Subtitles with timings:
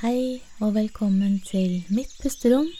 [0.00, 2.70] Hei og velkommen til Mitt pusterom,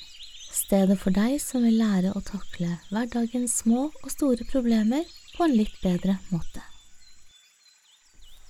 [0.56, 5.04] stedet for deg som vil lære å takle hverdagens små og store problemer
[5.34, 6.62] på en litt bedre måte.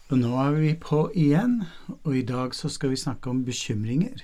[0.06, 1.64] Og nå er vi på igjen,
[2.04, 4.22] og i dag så skal vi snakke om bekymringer.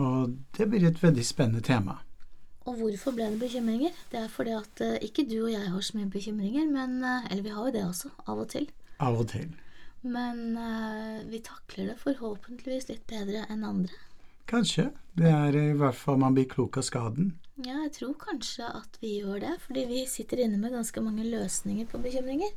[0.00, 1.98] Og det blir et veldig spennende tema.
[2.64, 3.92] Og hvorfor ble det bekymringer?
[4.08, 7.28] Det er fordi at eh, ikke du og jeg har så mye bekymringer, men eh,
[7.28, 8.70] Eller vi har jo det også, av og til.
[9.04, 9.52] Av og til.
[10.02, 14.00] Men uh, vi takler det forhåpentligvis litt bedre enn andre.
[14.50, 14.90] Kanskje.
[15.14, 17.32] Det er i hvert fall man blir klok av skaden.
[17.62, 21.26] Ja, jeg tror kanskje at vi gjør det, fordi vi sitter inne med ganske mange
[21.28, 22.50] løsninger på bekymringer.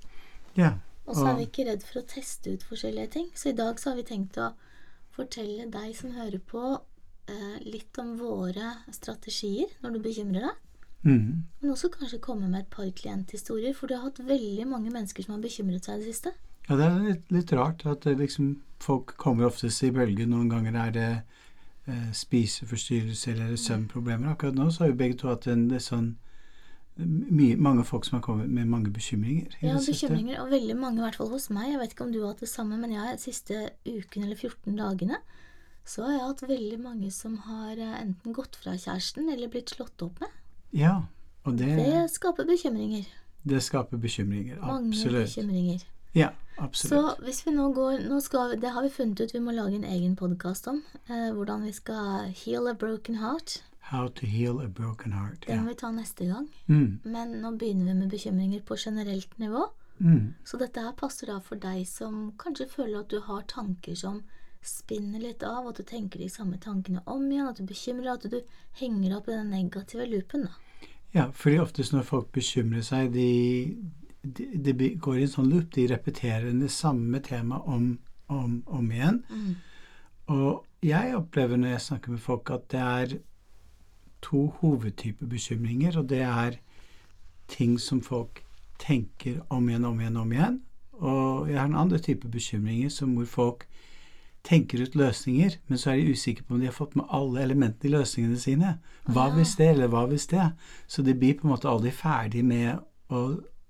[0.58, 0.78] Ja.
[1.06, 3.28] Og så er vi ikke redd for å teste ut forskjellige ting.
[3.38, 4.54] Så i dag så har vi tenkt å
[5.14, 6.80] fortelle deg som hører på,
[7.30, 10.64] eh, litt om våre strategier når du bekymrer deg.
[11.06, 11.46] Mm.
[11.62, 15.24] Men også kanskje komme med et par klienthistorier, for du har hatt veldig mange mennesker
[15.24, 16.34] som har bekymret seg i det siste.
[16.68, 20.28] Ja, det er litt, litt rart at det liksom, folk kommer oftest i bølger.
[20.30, 21.10] Noen ganger er det
[21.88, 24.32] eh, spiseforstyrrelser eller søvnproblemer.
[24.34, 26.16] Akkurat nå så har vi begge to hatt en sånn
[26.96, 29.58] mye, mange folk som har kommet med mange bekymringer.
[29.62, 31.74] Ja, bekymringer, og veldig mange, i hvert fall hos meg.
[31.74, 34.40] Jeg vet ikke om du har hatt det samme, men jeg de siste uken eller
[34.40, 35.20] 14 dagene
[35.86, 39.76] så har jeg hatt veldig mange som har eh, enten gått fra kjæresten eller blitt
[39.76, 40.32] slått opp med.
[40.74, 40.96] Ja,
[41.46, 43.06] og det, Det skaper bekymringer.
[43.46, 44.58] det skaper bekymringer.
[44.64, 45.28] Mange Absolutt.
[45.30, 45.84] bekymringer.
[46.18, 46.32] Ja,
[46.72, 49.76] Så hvis vi nå går nå skal, Det har vi funnet ut vi må lage
[49.76, 50.84] en egen podkast om.
[51.10, 53.62] Eh, hvordan vi skal heal a broken heart.
[53.92, 55.46] How to heal a broken heart.
[55.48, 56.48] Det må vi ta neste gang.
[56.68, 59.68] Mm, Men nå begynner vi med bekymringer på generelt nivå.
[60.00, 60.34] mm.
[60.44, 64.24] Så dette her passer da for deg som kanskje føler at du har tanker som
[64.64, 68.26] spinner litt av, at du tenker de samme tankene om igjen, at du bekymrer deg,
[68.26, 68.42] at du
[68.80, 70.42] henger opp i den negative loopen.
[70.48, 70.88] da.
[71.14, 73.78] Ja, fordi oftest når folk bekymrer seg, de,
[74.26, 75.70] de, de går i en sånn loop.
[75.76, 77.94] De repeterer det samme temaet om
[78.28, 79.24] om, om igjen.
[79.30, 79.56] Mm.
[80.26, 83.18] Og jeg opplever når jeg snakker med folk, at det er
[84.26, 86.58] to hovedtyper bekymringer, og det er
[87.48, 88.42] ting som folk
[88.82, 90.62] tenker om igjen, om igjen, om igjen.
[90.94, 93.68] Og jeg har en andre type bekymringer som hvor folk
[94.46, 97.42] tenker ut løsninger, men så er de usikre på om de har fått med alle
[97.42, 98.76] elementene i løsningene sine.
[99.10, 100.52] Hva hvis det, eller hva hvis det?
[100.88, 102.78] Så de blir på en måte aldri ferdig med
[103.10, 103.24] å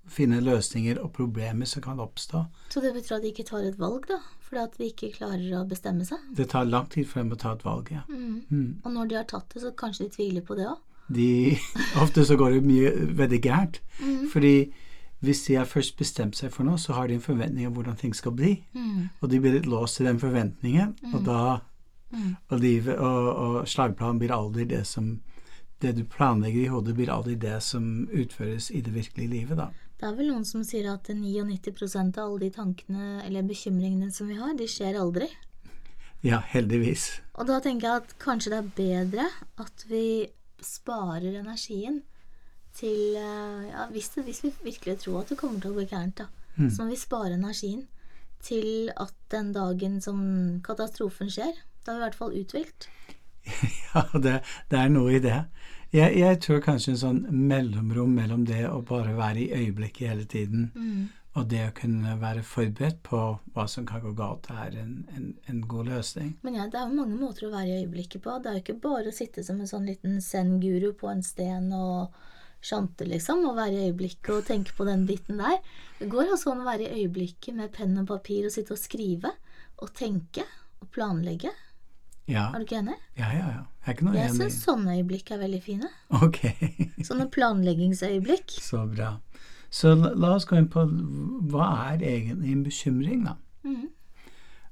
[0.08, 2.44] finne løsninger og problemer som kan oppstå.
[2.70, 4.20] Så det betyr at de ikke tar et valg, da?
[4.46, 6.22] Fordi at de ikke klarer å bestemme seg?
[6.36, 8.04] Det tar lang tid for dem å ta et valg, ja.
[8.08, 8.42] Mm.
[8.50, 8.72] Mm.
[8.84, 10.82] Og når de har tatt det, så kanskje de tviler på det òg?
[11.16, 11.28] De,
[12.02, 13.80] ofte så går det mye veldig gærent.
[14.00, 14.26] Mm.
[14.32, 14.56] Fordi
[15.26, 17.96] hvis de har først bestemt seg for noe, så har de en forventning om hvordan
[17.98, 18.58] ting skal bli.
[18.76, 19.08] Mm.
[19.20, 21.40] Og de blir litt låst i den forventningen, og da
[22.12, 22.36] Mm.
[22.48, 25.20] og, livet, og, og slagplanen blir aldri det som
[25.82, 29.66] Det du planlegger i hodet, blir aldri det som utføres i det virkelige livet, da.
[29.96, 34.28] Det er vel noen som sier at 99% av alle de tankene eller bekymringene som
[34.28, 35.28] vi har, de skjer aldri.
[36.24, 37.22] Ja, heldigvis.
[37.36, 39.28] Og da tenker jeg at kanskje det er bedre
[39.62, 40.04] at vi
[40.64, 42.02] sparer energien
[42.76, 45.86] til eh, ja, hvis, det, hvis vi virkelig tror at det kommer til å gå
[45.90, 46.70] gærent, da, Mm.
[46.72, 47.82] så må vi spare energien
[48.40, 50.20] til at den dagen som
[50.64, 51.52] katastrofen skjer,
[51.84, 52.86] da er vi i hvert fall uthvilt.
[53.92, 54.38] Ja, det,
[54.70, 55.42] det er noe i det.
[55.94, 60.24] Jeg, jeg tror kanskje en sånn mellomrom mellom det å bare være i øyeblikket hele
[60.28, 61.08] tiden, Mm.
[61.36, 63.20] og det å kunne være forberedt på
[63.54, 66.34] hva som kan gå galt, er en, en, en god løsning.
[66.42, 68.38] Men ja, det er jo mange måter å være i øyeblikket på.
[68.42, 71.68] Det er jo ikke bare å sitte som en sånn liten zen-guru på en sten
[71.76, 72.16] og
[72.66, 75.60] sjante, liksom, og være i øyeblikket og tenke på den biten der.
[76.00, 78.80] Det går altså an å være i øyeblikket med penn og papir og sitte og
[78.80, 79.30] skrive
[79.84, 80.42] og tenke
[80.80, 81.52] og planlegge.
[82.28, 82.94] Ja, Er du ikke enig?
[83.18, 83.46] ja, ja.
[83.54, 83.62] ja.
[83.86, 84.38] Jeg er ikke noe Jeg enig.
[84.40, 85.88] syns sånne øyeblikk er veldig fine.
[86.10, 86.40] Ok,
[87.08, 88.56] Sånne planleggingsøyeblikk.
[88.60, 89.12] så bra.
[89.70, 90.82] Så la, la oss gå inn på
[91.52, 93.36] hva er egentlig en bekymring, da?
[93.66, 93.84] Mm.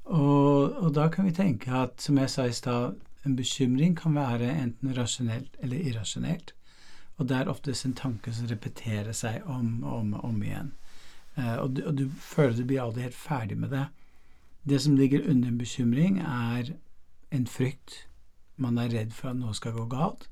[0.04, 4.14] Og, og da kan vi tenke at, som jeg sa i stad, en bekymring kan
[4.18, 6.52] være enten rasjonelt eller irrasjonelt.
[7.16, 10.72] Og det er oftest en tanke som repeterer seg om og om, om igjen.
[11.38, 13.86] Eh, og, du, og du føler du blir aldri helt ferdig med det.
[14.68, 16.74] Det som ligger under en bekymring, er
[17.34, 18.04] en frykt.
[18.56, 20.28] Man er redd for at noe skal gå galt.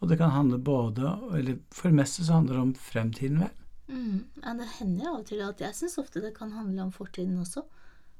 [0.00, 3.62] Og det kan handle både Eller for det meste så handler det om fremtiden, vel.
[3.88, 4.24] Mm.
[4.42, 7.38] Ja, det hender av og til at jeg syns ofte det kan handle om fortiden
[7.40, 7.62] også.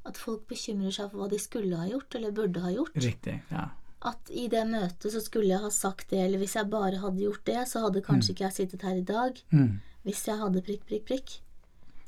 [0.06, 2.94] At folk bekymrer seg for hva de skulle ha gjort, eller burde ha gjort.
[3.02, 3.40] Riktig.
[3.50, 3.68] Ja.
[4.06, 7.24] At i det møtet så skulle jeg ha sagt det, eller hvis jeg bare hadde
[7.24, 9.40] gjort det, så hadde kanskje ikke jeg sittet her i dag.
[9.50, 9.80] Mm.
[10.06, 11.34] Hvis jeg hadde prikk, prikk, prikk.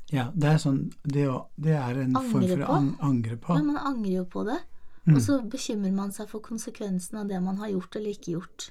[0.09, 1.27] Ja, det er sånn Det,
[1.61, 3.57] det er en form for å ang angre på.
[3.59, 4.57] Ja, man angrer jo på det.
[5.09, 5.15] Mm.
[5.17, 8.69] Og så bekymrer man seg for konsekvensen av det man har gjort eller ikke gjort.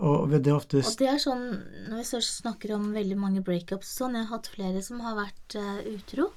[0.00, 1.42] Og det, det Og det er sånn,
[1.88, 5.18] når vi så snakker om veldig mange breakups sånn, jeg har hatt flere som har
[5.18, 6.30] vært uh, utro.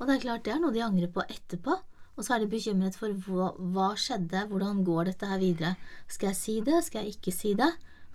[0.00, 1.78] Og det er klart det er noe de angrer på etterpå.
[2.12, 5.76] Og så er de bekymret for hva, hva skjedde, hvordan går dette her videre.
[6.10, 7.70] Skal jeg si det, skal jeg ikke si det?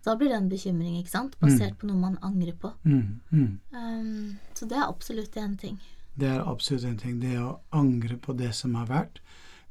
[0.06, 1.34] Da blir det en bekymring, ikke sant?
[1.42, 2.70] Basert på noe man angrer på.
[2.86, 3.54] Mm, mm.
[3.74, 5.80] Um, så det er absolutt en ting.
[6.18, 7.18] Det er absolutt en ting.
[7.22, 9.20] Det å angre på det som har vært.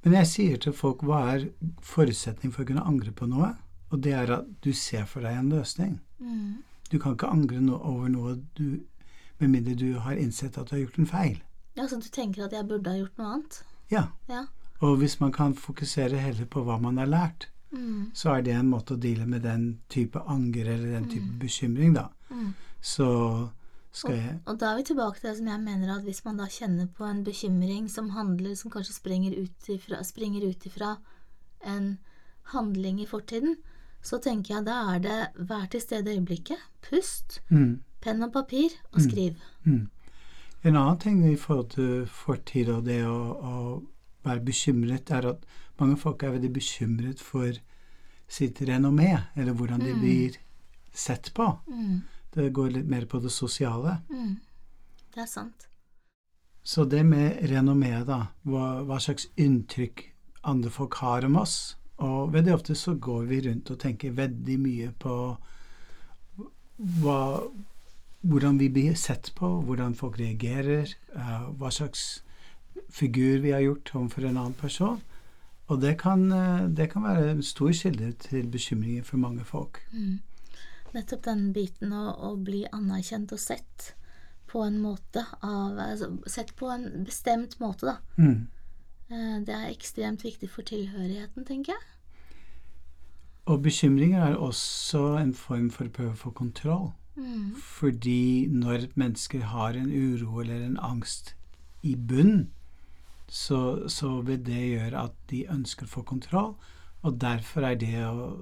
[0.07, 1.49] Men jeg sier til folk hva er
[1.83, 3.49] forutsetning for å kunne angre på noe?
[3.91, 5.97] Og det er at du ser for deg en løsning.
[6.23, 6.63] Mm.
[6.91, 8.79] Du kan ikke angre no over noe du
[9.41, 11.41] med mindre du har innsett at du har gjort en feil.
[11.77, 13.59] Ja, Så du tenker at jeg burde ha gjort noe annet?
[13.91, 14.05] Ja.
[14.31, 14.45] Ja.
[14.81, 18.13] Og hvis man kan fokusere heller på hva man har lært, Mm.
[18.15, 21.95] så er det en måte å deale med den type anger eller den type bekymring,
[21.95, 22.09] da.
[22.31, 22.55] Mm.
[22.81, 23.51] Så
[24.05, 26.49] jeg Og da er vi tilbake til det som jeg mener at hvis man da
[26.51, 30.97] kjenner på en bekymring som handler, som kanskje springer ut ifra, springer ut ifra
[31.65, 31.97] en
[32.53, 33.57] handling i fortiden,
[34.03, 38.33] så tenker jeg da er det vær til stede i øyeblikket, pust, mm, penn og
[38.33, 39.35] papir, og skriv.
[39.65, 39.89] mm.
[40.67, 43.57] En annen ting i forhold til fortid og det å, å
[44.27, 45.45] være bekymret, er at
[45.79, 47.53] mange folk er veldig bekymret for
[48.29, 50.39] sitt renommé, eller hvordan de blir
[50.97, 51.47] sett på.
[51.71, 52.01] Mm.
[52.37, 53.99] Det går litt mer på det sosiale.
[54.13, 54.37] Mm.
[55.15, 55.69] Det er sant.
[56.67, 60.03] Så det med renommé, da, hva, hva slags inntrykk
[60.47, 64.57] andre folk har om oss Og veldig ofte så går vi rundt og tenker veldig
[64.61, 65.15] mye på
[67.01, 67.21] hva,
[68.21, 72.21] hvordan vi blir sett på, hvordan folk reagerer, uh, hva slags
[72.93, 75.01] figur vi har gjort overfor en annen person.
[75.73, 79.81] Og det kan, eh, det kan være en stor kilde til bekymringer for mange folk.
[79.93, 80.21] Mm.
[80.97, 83.93] Nettopp den biten å, å bli anerkjent og sett
[84.51, 87.97] på en måte av altså, Sett på en bestemt måte, da.
[88.17, 88.47] Mm.
[89.11, 91.93] Eh, Det er ekstremt viktig for tilhørigheten, tenker jeg.
[93.47, 96.89] Og bekymringer er også en form for å prøve å få kontroll.
[97.17, 97.55] Mm.
[97.57, 101.37] Fordi når mennesker har en uro eller en angst
[101.87, 102.49] i bunn,
[103.29, 106.55] så, så vil det gjøre at de ønsker å få kontroll,
[107.03, 108.33] og derfor er det å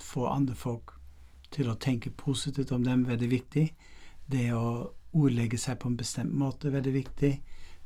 [0.00, 0.99] få andre folk
[1.50, 3.66] til å tenke positivt om dem veldig viktig.
[4.30, 7.32] Det å ordlegge seg på en bestemt måte veldig viktig.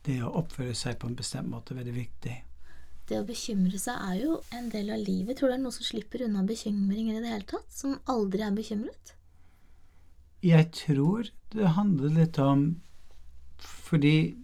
[0.05, 2.35] Det å oppføre seg på en bestemt måte veldig viktig.
[3.09, 5.37] Det å bekymre seg er jo en del av livet.
[5.37, 7.69] Tror du det er noen som slipper unna bekymringer i det hele tatt?
[7.73, 9.15] Som aldri er bekymret?
[10.45, 12.65] Jeg tror det handler litt om
[13.65, 14.37] Fordi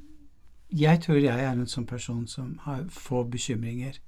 [0.71, 3.99] jeg tror jeg er en sånn person som har få bekymringer.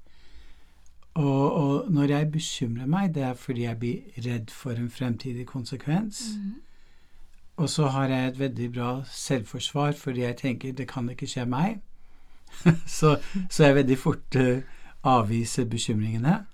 [1.15, 5.47] Og, og når jeg bekymrer meg, det er fordi jeg blir redd for en fremtidig
[5.47, 6.23] konsekvens.
[6.39, 6.53] Mm.
[7.57, 11.45] Og så har jeg et veldig bra selvforsvar, fordi jeg tenker det kan ikke skje
[11.47, 11.83] meg.
[12.99, 13.19] så,
[13.51, 14.63] så jeg veldig fort uh,
[15.05, 16.47] avviser bekymringene.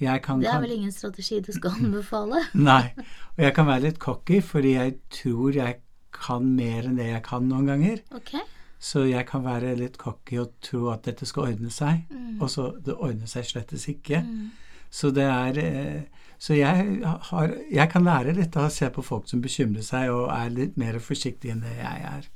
[0.00, 2.44] Jeg kan, Det er vel ingen strategi du skal anbefale?
[2.70, 2.92] Nei.
[3.36, 5.80] Og jeg kan være litt cocky, fordi jeg tror jeg
[6.12, 8.02] kan mer enn det jeg kan noen ganger.
[8.14, 8.36] Ok.
[8.78, 12.40] Så jeg kan være litt cocky og tro at dette skal ordne seg, Mm.
[12.42, 14.20] og så det ordner seg slettes ikke.
[14.22, 14.50] Mm.
[14.90, 16.02] Så det er eh,
[16.38, 17.00] Så jeg
[17.30, 20.50] har Jeg kan lære litt av å se på folk som bekymrer seg og er
[20.50, 22.28] litt mer forsiktige enn det jeg er.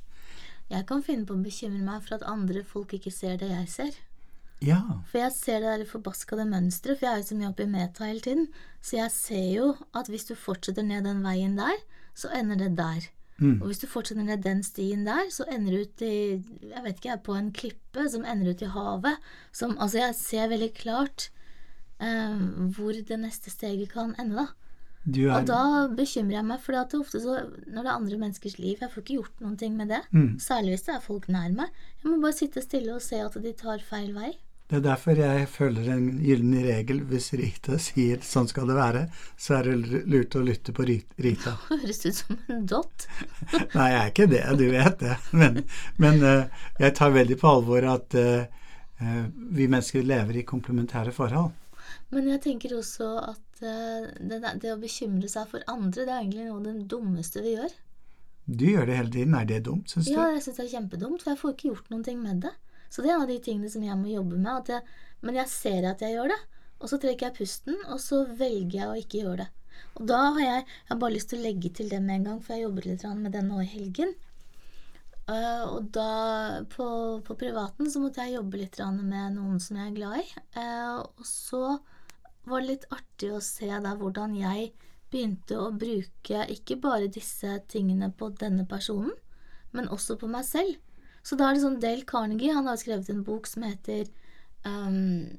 [0.71, 3.67] Jeg kan finne på å bekymre meg for at andre folk ikke ser det jeg
[3.69, 3.91] ser.
[4.61, 4.81] Ja.
[5.11, 7.71] For jeg ser det der forbaskede mønsteret, for jeg er jo så mye oppe i
[7.71, 8.47] meta hele tiden.
[8.81, 11.77] Så jeg ser jo at hvis du fortsetter ned den veien der,
[12.15, 13.07] så ender det der.
[13.41, 13.57] Mm.
[13.57, 16.15] Og hvis du fortsetter ned den stien der, så ender du ut i
[16.69, 19.29] Jeg vet ikke, jeg, på en klippe som ender ut i havet.
[19.51, 21.29] Som Altså, jeg ser veldig klart
[21.99, 22.43] eh,
[22.75, 24.47] hvor det neste steget kan ende, da.
[25.01, 27.95] Du er Og da bekymrer jeg meg, for det det ofte så Når det er
[27.95, 30.03] andre menneskers liv Jeg får ikke gjort noen ting med det.
[30.13, 30.37] Mm.
[30.37, 31.73] Særlig hvis det er folk nær meg.
[32.03, 34.35] Jeg må bare sitte stille og se at de tar feil vei.
[34.71, 37.01] Det er derfor jeg følger en gyllen regel.
[37.09, 39.01] Hvis Rita sier 'sånn skal det være',
[39.35, 41.57] så er det lurt å lytte på Rita.
[41.67, 43.07] Høres ut som en dott.
[43.75, 45.17] Nei, jeg er ikke det, du vet det.
[45.35, 45.59] Men,
[45.99, 48.47] men eh, jeg tar veldig på alvor at eh,
[49.03, 49.27] eh,
[49.59, 51.51] vi mennesker lever i komplementære forhold.
[52.15, 56.47] Men jeg tenker også at det, det å bekymre seg for andre, det er egentlig
[56.47, 57.79] noe av det dummeste vi gjør.
[58.47, 59.35] Du gjør det hele tiden.
[59.35, 60.15] Er det dumt, syns du?
[60.15, 62.55] Ja, jeg syns det er kjempedumt, for jeg får ikke gjort noen ting med det.
[62.91, 64.69] Så det er en av de tingene som jeg må jobbe med.
[64.73, 64.83] Jeg,
[65.23, 66.39] men jeg ser at jeg gjør det,
[66.81, 69.49] og så trekker jeg pusten, og så velger jeg å ikke gjøre det.
[69.99, 72.27] Og da har jeg, jeg har bare lyst til å legge til det med en
[72.29, 74.13] gang, for jeg jobber litt med det nå i helgen.
[75.31, 76.11] Uh, og da
[76.73, 76.85] på,
[77.23, 80.27] på privaten så måtte jeg jobbe litt med noen som jeg er glad i.
[80.57, 81.63] Uh, og så
[82.49, 84.71] var det litt artig å se da hvordan jeg
[85.11, 89.13] begynte å bruke ikke bare disse tingene på denne personen,
[89.75, 90.79] men også på meg selv.
[91.23, 94.07] Så da er det sånn Dale Carnegie, han har skrevet en bok som heter
[94.65, 95.37] um,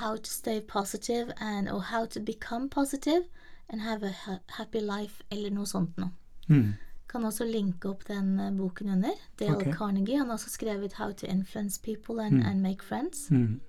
[0.00, 3.24] How to stay positive and or How to become positive
[3.68, 4.12] and have a
[4.58, 6.10] happy life, eller noe sånt noe.
[6.48, 6.74] Mm.
[7.08, 9.14] Kan også linke opp den uh, boken under.
[9.40, 9.72] Dale okay.
[9.72, 10.18] Carnegie.
[10.18, 12.46] Han har også skrevet 'How to Influence People and, Mm.
[12.46, 13.30] and Make Friends'.
[13.30, 13.60] Mm.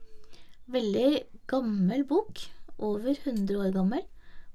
[0.68, 2.40] Veldig gammel bok.
[2.78, 4.02] Over 100 år gammel.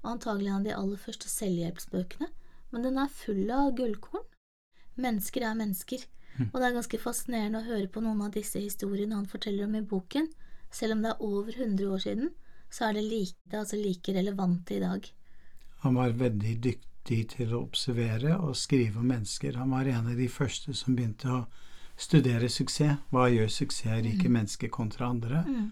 [0.02, 2.28] Og antagelig en av de aller første selvhjelpsbøkene.
[2.72, 4.24] Men den er full av gullkorn.
[4.96, 6.04] Mennesker er mennesker.
[6.38, 6.50] Mm.
[6.52, 9.74] Og det er ganske fascinerende å høre på noen av disse historiene han forteller om
[9.74, 10.28] i boken.
[10.70, 12.30] Selv om det er over 100 år siden,
[12.70, 15.08] så er det like, det er altså like relevant i dag.
[15.82, 19.56] Han var veldig dyktig til å observere og skrive om mennesker.
[19.58, 21.46] Han var en av de første som begynte å
[22.00, 22.98] studere suksess.
[23.10, 25.42] Hva gjør suksessrike mennesker kontra andre?
[25.48, 25.70] Mm.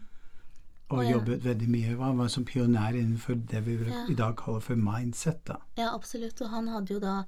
[0.90, 1.10] Og Og ja.
[1.12, 1.96] jobbet veldig mye.
[2.00, 4.06] Han var som pionær innenfor det vi Ja.
[4.08, 5.44] i dag kaller for mindset.
[5.44, 5.56] da.
[5.76, 6.40] Ja, absolutt.
[6.40, 7.24] Og han hadde jo da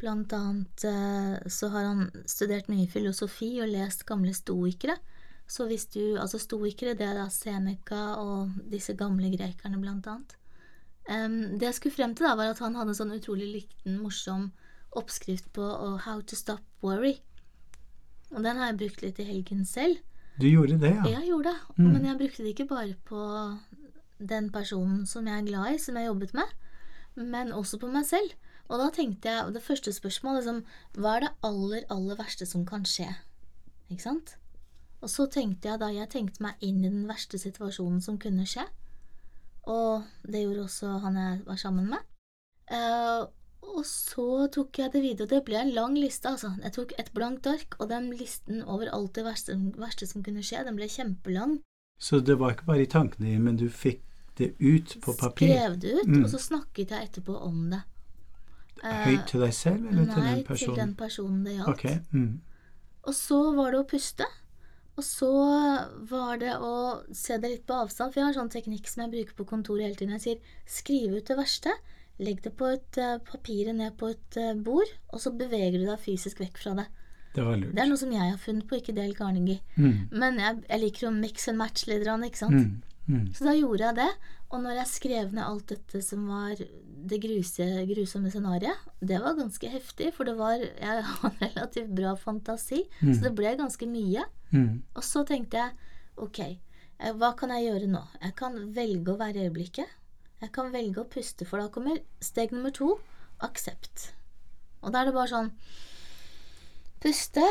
[0.00, 4.96] blant annet eh, så har han studert mye filosofi og lest gamle stoikere.
[5.46, 10.36] Så hvis du Altså stoikere, det er da Seneca og disse gamle grekerne, blant annet.
[11.04, 13.98] Um, det jeg skulle frem til, da, var at han hadde en sånn utrolig liten,
[14.00, 14.52] morsom
[14.96, 17.18] oppskrift på å How to stop worry.
[18.32, 20.00] Og den har jeg brukt litt i helgen selv.
[20.40, 21.04] Du gjorde det, ja?
[21.18, 21.92] Jeg gjorde det, Mm.
[21.92, 23.20] men jeg brukte det ikke bare på
[24.18, 26.48] den personen som jeg er glad i, som jeg jobbet med,
[27.16, 28.32] men også på meg selv.
[28.72, 30.62] Og da tenkte jeg, det første spørsmålet liksom,
[30.96, 33.10] hva er det aller, aller verste som kan skje?
[33.90, 34.36] Ikke sant?
[35.04, 38.46] Og så tenkte jeg da, jeg tenkte meg inn i den verste situasjonen som kunne
[38.48, 38.64] skje,
[39.68, 42.06] og det gjorde også han jeg var sammen med.
[42.72, 43.28] Uh,
[43.64, 46.54] og så tok jeg det videre, og det ble en lang liste, altså.
[46.62, 50.44] Jeg tok et blankt ark, og den listen over alt det verste, verste som kunne
[50.44, 51.58] skje, den ble kjempelang.
[52.00, 54.02] Så det var ikke bare i tankene dine, men du fikk
[54.38, 55.52] det ut på papir?
[55.52, 56.24] Skrev det ut, Mm.
[56.24, 57.82] og så snakket jeg etterpå om det.
[58.84, 60.74] Eh, Høyt til deg selv, eller til den personen?
[60.74, 61.70] Nei, til den personen det gjaldt.
[61.72, 61.84] Ok.
[62.12, 62.32] Mm.
[63.04, 64.26] Og så var det å puste.
[64.94, 65.30] Og så
[66.10, 66.74] var det å
[67.16, 69.46] se det litt på avstand, for jeg har en sånn teknikk som jeg bruker på
[69.50, 70.14] kontoret hele tiden.
[70.18, 71.72] Jeg sier skriv ut det verste,
[72.22, 75.88] legg det på et uh, papiret ned på et uh, bord, og så beveger du
[75.88, 76.86] deg fysisk vekk fra det.
[77.34, 77.72] Det var lurt.
[77.74, 79.64] Det er noe som jeg har funnet på, ikke Del Carnegie.
[79.74, 80.12] Mm.
[80.14, 82.54] Men jeg, jeg liker jo mix and match litt, ikke sant?
[82.54, 82.93] Mm.
[83.08, 83.26] Mm.
[83.36, 84.10] Så da gjorde jeg det,
[84.50, 89.34] og når jeg skrev ned alt dette som var det gruse, grusomme scenariet, det var
[89.36, 93.14] ganske heftig, for det var Jeg har relativt bra fantasi, Mm.
[93.14, 94.24] så det ble ganske mye.
[94.52, 94.82] Mm.
[94.96, 95.72] Og så tenkte jeg
[96.16, 96.38] ok,
[97.00, 98.02] eh, hva kan jeg gjøre nå?
[98.22, 99.86] Jeg kan velge å være i øyeblikket.
[100.40, 102.94] Jeg kan velge å puste, for da kommer steg nummer to
[103.42, 104.12] aksept.
[104.82, 105.50] Og da er det bare sånn
[107.04, 107.42] Puste.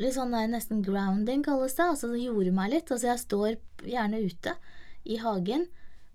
[0.00, 1.86] Litt sånn der, nesten grounding kalles det.
[1.86, 2.90] Altså det gjorde meg litt.
[2.90, 4.56] Altså jeg står gjerne ute
[5.04, 5.68] i hagen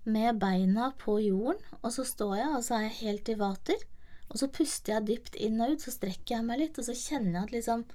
[0.04, 3.86] med beina på jorden, og så står jeg, og så er jeg helt i vater.
[4.30, 6.96] Og så puster jeg dypt inn og ut, så strekker jeg meg litt, og så
[6.96, 7.86] kjenner jeg at liksom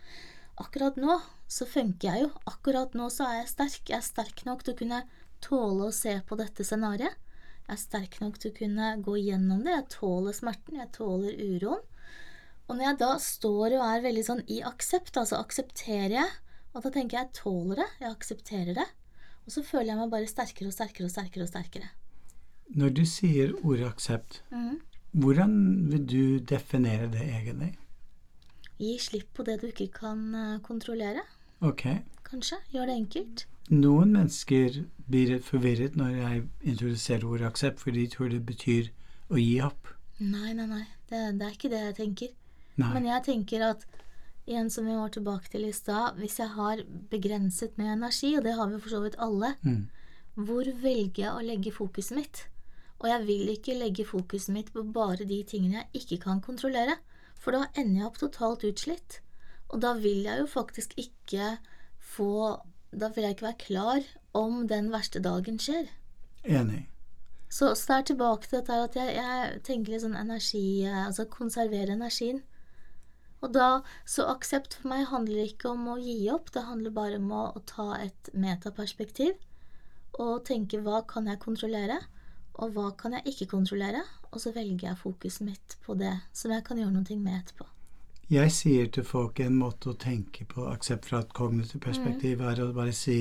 [0.56, 1.18] Akkurat nå
[1.52, 2.28] så funker jeg jo.
[2.48, 3.90] Akkurat nå så er jeg sterk.
[3.90, 5.00] Jeg er sterk nok til å kunne
[5.44, 7.18] tåle å se på dette scenarioet.
[7.66, 9.74] Jeg er sterk nok til å kunne gå gjennom det.
[9.74, 11.84] Jeg tåler smerten, jeg tåler uroen.
[12.66, 16.32] Og når jeg da står og er veldig sånn i aksept, altså aksepterer jeg,
[16.74, 18.88] og da tenker jeg jeg tåler det, jeg aksepterer det,
[19.46, 21.90] og så føler jeg meg bare sterkere og sterkere og sterkere og sterkere.
[22.76, 24.80] Når du sier ordet aksept, mm.
[25.22, 25.58] hvordan
[25.92, 27.76] vil du definere det egentlig?
[28.82, 31.22] Gi slipp på det du ikke kan eh, kontrollere,
[31.62, 31.86] Ok.
[32.26, 32.58] kanskje.
[32.74, 33.46] Gjør det enkelt.
[33.70, 36.42] Noen mennesker blir forvirret når jeg
[36.74, 38.90] introduserer ordet aksept, for de tror det betyr
[39.30, 39.94] å gi opp.
[40.20, 40.84] Nei, nei, nei.
[41.10, 42.34] Det, det er ikke det jeg tenker.
[42.78, 42.94] Nei.
[42.94, 43.86] Men jeg tenker at
[44.46, 48.44] igjen som vi var tilbake til i stad, hvis jeg har begrenset med energi, og
[48.46, 49.88] det har vi for så vidt alle, Mm.
[50.36, 52.48] hvor velger jeg å legge fokuset mitt?
[53.00, 56.98] Og jeg vil ikke legge fokuset mitt på bare de tingene jeg ikke kan kontrollere,
[57.40, 59.20] for da ender jeg opp totalt utslitt.
[59.70, 61.58] Og da vil jeg jo faktisk ikke
[62.00, 62.62] få
[62.96, 64.04] Da vil jeg ikke være klar
[64.34, 65.90] om den verste dagen skjer.
[66.46, 66.86] Enig.
[67.50, 71.26] Så, så det er tilbake til dette at jeg, jeg tenker litt sånn energi Altså
[71.28, 72.42] konservere energien.
[73.44, 77.20] Og da Så aksept for meg handler ikke om å gi opp, det handler bare
[77.20, 79.36] om å, å ta et metaperspektiv
[80.16, 81.98] og tenke hva kan jeg kontrollere,
[82.56, 84.00] og hva kan jeg ikke kontrollere,
[84.32, 87.68] og så velger jeg fokuset mitt på det som jeg kan gjøre noe med etterpå.
[88.32, 92.64] Jeg sier til folk en måte å tenke på aksept fra et kognitivt perspektiv er
[92.64, 93.20] å bare si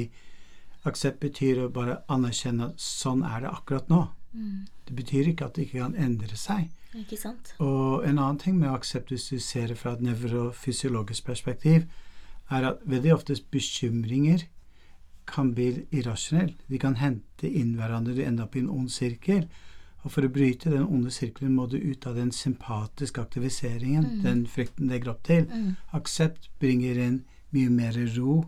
[0.89, 4.01] aksept betyr å bare anerkjenne at sånn er det akkurat nå.
[4.89, 6.71] Det betyr ikke at det ikke kan endre seg.
[6.95, 7.55] Ikke sant?
[7.59, 11.87] Og en annen ting med aksept, hvis du ser det fra et nevrofysiologisk perspektiv,
[12.51, 14.45] er at veldig oftest bekymringer
[15.27, 16.57] kan bli irrasjonelle.
[16.69, 19.47] De kan hente inn hverandre, du ender opp i en ond sirkel.
[20.05, 24.45] Og for å bryte den onde sirkelen må du ut av den sympatiske aktiviseringen, den
[24.47, 25.47] frykten legger opp til.
[25.49, 25.79] Mm.
[25.97, 27.23] Aksept bringer inn
[27.57, 28.43] mye mer ro,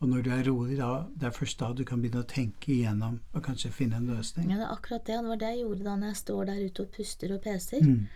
[0.00, 2.70] og når du er rolig, da, det er først da du kan begynne å tenke
[2.70, 4.50] igjennom og kanskje finne en løsning.
[4.52, 5.16] Ja, det er akkurat det.
[5.18, 7.82] Det var det jeg gjorde da når jeg står der ute og puster og peser.
[7.82, 8.08] Mm.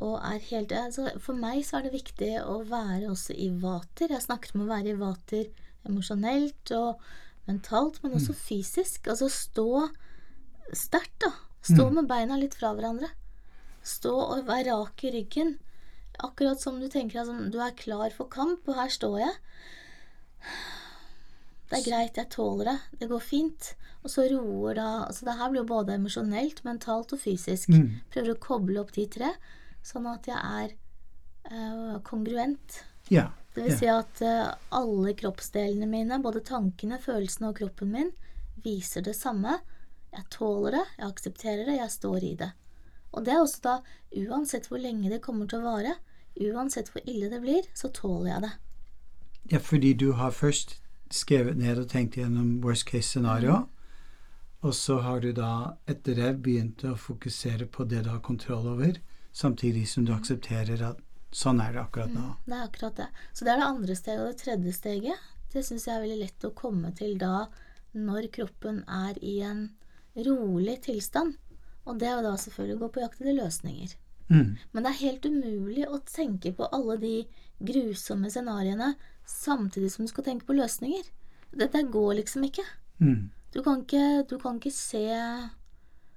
[0.00, 4.08] og er helt altså, For meg så er det viktig å være også i vater.
[4.12, 5.48] Jeg snakket om å være i vater
[5.88, 7.00] emosjonelt og
[7.48, 9.08] mentalt, men også fysisk.
[9.08, 9.88] Altså stå
[10.76, 11.32] sterkt, da.
[11.62, 11.94] Stå Mm.
[11.94, 13.08] med beina litt fra hverandre.
[13.82, 15.58] Stå og være rak i ryggen.
[16.20, 19.34] Akkurat som du tenker at altså, du er klar for kamp, og her står jeg.
[21.70, 22.76] Det er greit, jeg tåler det.
[22.98, 23.72] Det går fint.
[24.02, 27.70] Og så roer da Altså det her blir jo både emosjonelt, mentalt og fysisk.
[27.70, 28.00] Mm.
[28.10, 29.34] Prøver å koble opp de tre,
[29.86, 30.74] sånn at jeg er
[31.52, 32.80] uh, kongruent.
[33.12, 33.28] Ja.
[33.54, 33.78] Det vil ja.
[33.78, 34.50] si at uh,
[34.80, 38.10] alle kroppsdelene mine, både tankene, følelsene og kroppen min,
[38.64, 39.60] viser det samme.
[40.10, 42.50] Jeg tåler det, jeg aksepterer det, jeg står i det.
[43.14, 43.78] Og det er også da,
[44.26, 45.96] uansett hvor lenge det kommer til å vare,
[46.50, 48.52] uansett hvor ille det blir, så tåler jeg det.
[49.54, 50.80] ja, fordi du har først
[51.10, 53.64] skrevet ned og tenkt gjennom worst case scenario,
[54.60, 58.68] og så har du da etter det begynt å fokusere på det du har kontroll
[58.74, 58.98] over,
[59.32, 61.00] samtidig som du aksepterer at
[61.32, 62.34] sånn er det akkurat nå.
[62.44, 63.08] Det er akkurat det.
[63.32, 64.20] Så det er det andre steget.
[64.20, 67.46] Og det tredje steget, det syns jeg er veldig lett å komme til da
[67.96, 69.68] når kroppen er i en
[70.26, 71.38] rolig tilstand.
[71.88, 73.94] Og det er jo da selvfølgelig å gå på jakt etter løsninger.
[74.30, 74.50] Mm.
[74.70, 77.14] Men det er helt umulig å tenke på alle de
[77.66, 78.92] grusomme scenarioene
[79.30, 81.06] samtidig som du skal tenke på løsninger.
[81.56, 82.66] Dette går liksom ikke.
[83.00, 83.30] Mm.
[83.54, 85.06] Du kan ikke, du kan ikke se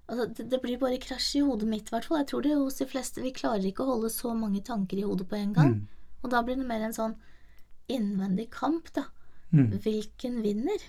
[0.03, 2.19] Altså, det, det blir bare krasj i hodet mitt, i hvert fall.
[2.19, 3.21] Jeg tror det hos de fleste.
[3.23, 5.77] Vi klarer ikke å holde så mange tanker i hodet på en gang.
[5.77, 6.17] Mm.
[6.19, 7.15] Og da blir det mer en sånn
[7.91, 9.05] innvendig kamp, da.
[9.55, 9.77] Mm.
[9.85, 10.83] Hvilken vinner?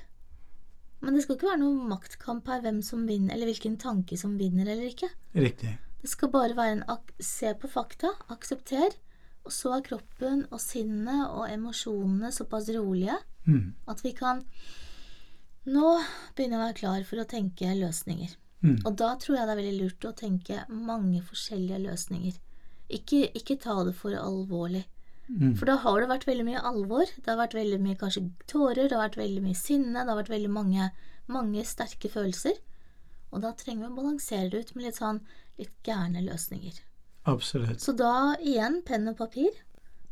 [1.05, 4.35] Men det skal ikke være noen maktkamp her, hvem som vinner, eller hvilken tanke som
[4.41, 5.13] vinner eller ikke.
[5.37, 5.77] Riktig.
[6.03, 6.85] Det skal bare være en
[7.23, 8.97] se på fakta, aksepter,
[9.45, 13.75] og så er kroppen og sinnet og emosjonene såpass rolige Mm.
[13.93, 14.39] at vi kan
[15.69, 15.89] nå
[16.35, 18.31] begynne å være klar for å tenke løsninger.
[18.65, 18.79] Mm.
[18.87, 22.39] Og da tror jeg det er veldig lurt å tenke mange forskjellige løsninger.
[22.89, 24.85] Ikke, ikke ta det for alvorlig.
[25.29, 25.55] Mm.
[25.57, 27.05] For da har det vært veldig mye alvor.
[27.17, 30.21] Det har vært veldig mye kanskje tårer, det har vært veldig mye sinne, det har
[30.21, 30.91] vært veldig mange,
[31.29, 32.57] mange sterke følelser.
[33.33, 35.21] Og da trenger vi å balansere det ut med litt sånn
[35.61, 36.81] litt gærne løsninger.
[37.25, 37.81] Absolutt.
[37.81, 39.53] Så da igjen penn og papir,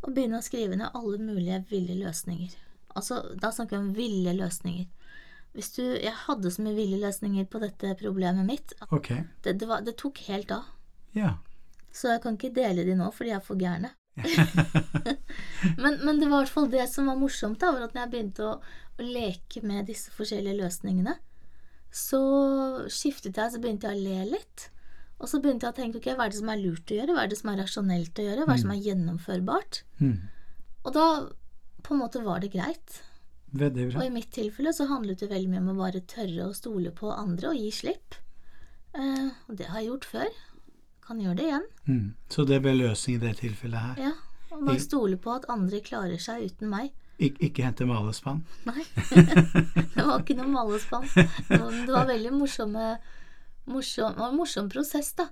[0.03, 2.55] og begynne å skrive ned alle mulige ville løsninger.
[2.97, 4.89] Altså, da snakker vi om ville løsninger.
[5.53, 9.21] Hvis du Jeg hadde så mye ville løsninger på dette problemet mitt Okay.
[9.21, 9.43] Ok.
[9.45, 10.71] det, det, var, det tok helt av.
[11.13, 11.37] Ja.
[11.93, 13.93] Så jeg kan ikke dele de nå, fordi jeg er for gærne.
[15.83, 18.07] men, men det var i hvert fall det som var morsomt, da, var at når
[18.07, 18.57] jeg begynte å,
[18.97, 21.19] å leke med disse forskjellige løsningene,
[21.93, 22.23] så
[22.89, 24.72] skiftet jeg, så begynte jeg å le litt.
[25.23, 27.15] Og så begynte jeg å tenke ok, hva er det som er lurt å gjøre,
[27.15, 29.83] hva er det som er rasjonelt å gjøre, hva er det som er gjennomførbart?
[30.03, 30.17] Mm.
[30.83, 31.07] Og da
[31.87, 32.99] på en måte var det greit.
[33.53, 34.07] Veldig Og bra.
[34.07, 37.13] i mitt tilfelle så handlet det veldig mye om å bare tørre å stole på
[37.15, 38.17] andre og gi slipp.
[38.97, 40.33] Eh, og det har jeg gjort før.
[41.07, 41.67] Kan gjøre det igjen.
[41.87, 42.09] Mm.
[42.33, 44.03] Så det ble løsning i det tilfellet her.
[44.09, 44.13] Ja,
[44.57, 46.91] og bare stole på at andre klarer seg uten meg.
[47.23, 48.41] Ik ikke hente malespann.
[48.67, 48.83] Nei,
[49.95, 51.07] det var ikke noe malespann.
[51.13, 52.87] Det var, det var veldig morsomme,
[53.65, 55.29] morsom, en morsom prosess, da.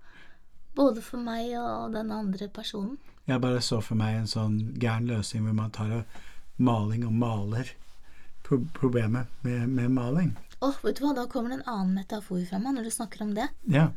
[0.76, 2.98] Både for meg og den andre personen.
[3.26, 6.20] Jeg bare så for meg en sånn gæren løsning hvor man tar og
[6.60, 7.72] maling og maler
[8.46, 10.32] pro problemet med, med maling.
[10.60, 13.24] Åh, vet du hva, da kommer det en annen metafor fra meg når du snakker
[13.24, 13.48] om det.
[13.72, 13.90] Ja.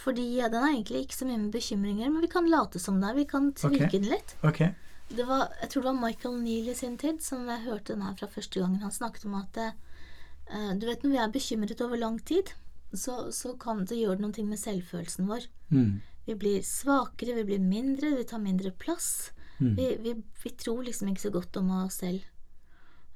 [0.00, 3.10] Fordi den er egentlig ikke så mye med bekymringer, men vi kan late som det
[3.10, 3.18] er.
[3.18, 4.00] Vi kan tvilke okay.
[4.00, 4.34] den litt.
[4.46, 4.62] Ok.
[5.10, 8.04] Det var, jeg tror det var Michael Neal i sin tid som jeg hørte den
[8.06, 8.82] her fra første gangen.
[8.84, 12.54] Han snakket om at uh, du vet når vi er bekymret over lang tid,
[12.92, 15.46] så, så kan det gjøre noe med selvfølelsen vår.
[15.70, 16.00] Mm.
[16.26, 19.30] Vi blir svakere, vi blir mindre, vi tar mindre plass.
[19.60, 19.74] Mm.
[19.76, 22.24] Vi, vi, vi tror liksom ikke så godt om oss selv.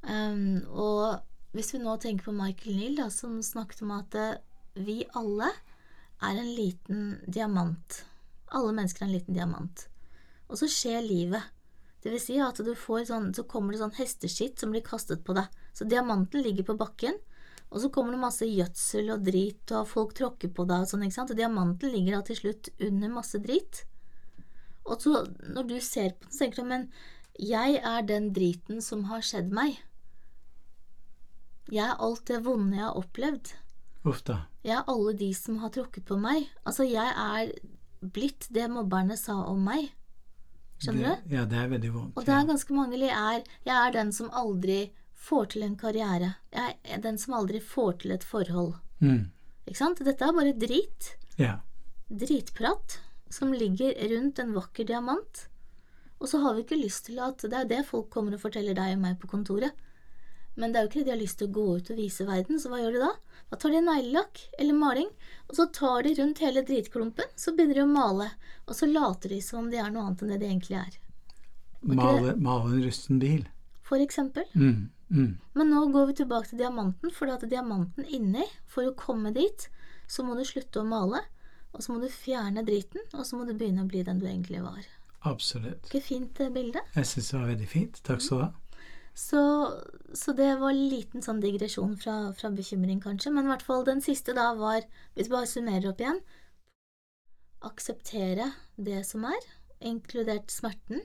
[0.04, 4.40] Um, og hvis vi nå tenker på Michael Neal, da, som snakket om at eh,
[4.74, 5.48] vi alle
[6.24, 8.00] er en liten diamant.
[8.54, 9.86] Alle mennesker er en liten diamant.
[10.50, 11.52] Og så skjer livet.
[12.02, 15.22] Det vil si at du får sånn, så kommer det sånn hesteskitt som blir kastet
[15.24, 15.48] på deg.
[15.72, 17.16] Så diamanten ligger på bakken,
[17.74, 21.02] og så kommer det masse gjødsel og drit, og folk tråkker på deg og sånn,
[21.08, 21.32] ikke sant.
[21.34, 23.80] Og diamanten ligger da til slutt under masse drit.
[24.86, 26.86] Og så når du ser på den, så tenker du men
[27.34, 29.80] jeg er den driten som har skjedd meg.
[31.72, 33.54] Jeg er alt det vonde jeg har opplevd.
[34.06, 34.44] Uff da.
[34.62, 36.46] Jeg er alle de som har tråkket på meg.
[36.62, 37.50] Altså, jeg er
[38.14, 39.88] blitt det mobberne sa om meg.
[40.78, 41.34] Skjønner du?
[41.34, 42.14] Ja, det er veldig vondt.
[42.14, 44.92] Og det er ganske mange er, jeg er den som aldri
[45.24, 46.34] får til en karriere.
[46.52, 48.74] Jeg er den som aldri får til et forhold.
[49.00, 49.30] Mm.
[49.64, 50.02] Ikke sant?
[50.04, 51.14] Dette er bare drit.
[51.40, 51.58] ja.
[52.04, 52.98] Dritprat
[53.32, 55.46] som ligger rundt en vakker diamant.
[56.20, 58.76] Og så har vi ikke lyst til at Det er det folk kommer og forteller
[58.76, 59.72] deg og meg på kontoret.
[60.54, 62.26] Men det er jo ikke det de har lyst til å gå ut og vise
[62.28, 63.10] verden, så hva gjør de da?
[63.50, 65.08] Da tar de neglelakk eller maling,
[65.48, 68.28] og så tar de rundt hele dritklumpen, så begynner de å male,
[68.68, 71.00] og så later de som de er noe annet enn det de egentlig er.
[71.82, 73.42] Male, male en rusten bil.
[73.84, 74.46] For eksempel.
[74.54, 75.30] Mm, mm.
[75.58, 79.68] Men nå går vi tilbake til diamanten, for at diamanten inni, for å komme dit,
[80.10, 81.22] så må du slutte å male,
[81.74, 84.28] og så må du fjerne driten, og så må du begynne å bli den du
[84.30, 84.84] egentlig var.
[85.24, 85.88] Absolutt.
[85.88, 86.82] Ikke fint eh, bilde?
[86.94, 88.00] Jeg syns det var veldig fint.
[88.04, 88.52] Takk skal du ha.
[89.14, 89.40] Så,
[90.18, 93.30] så det var en liten sånn digresjon fra, fra bekymring, kanskje.
[93.34, 96.20] Men i hvert fall den siste da var, hvis vi bare summerer opp igjen
[97.64, 99.44] Akseptere det som er,
[99.80, 101.00] inkludert smerten.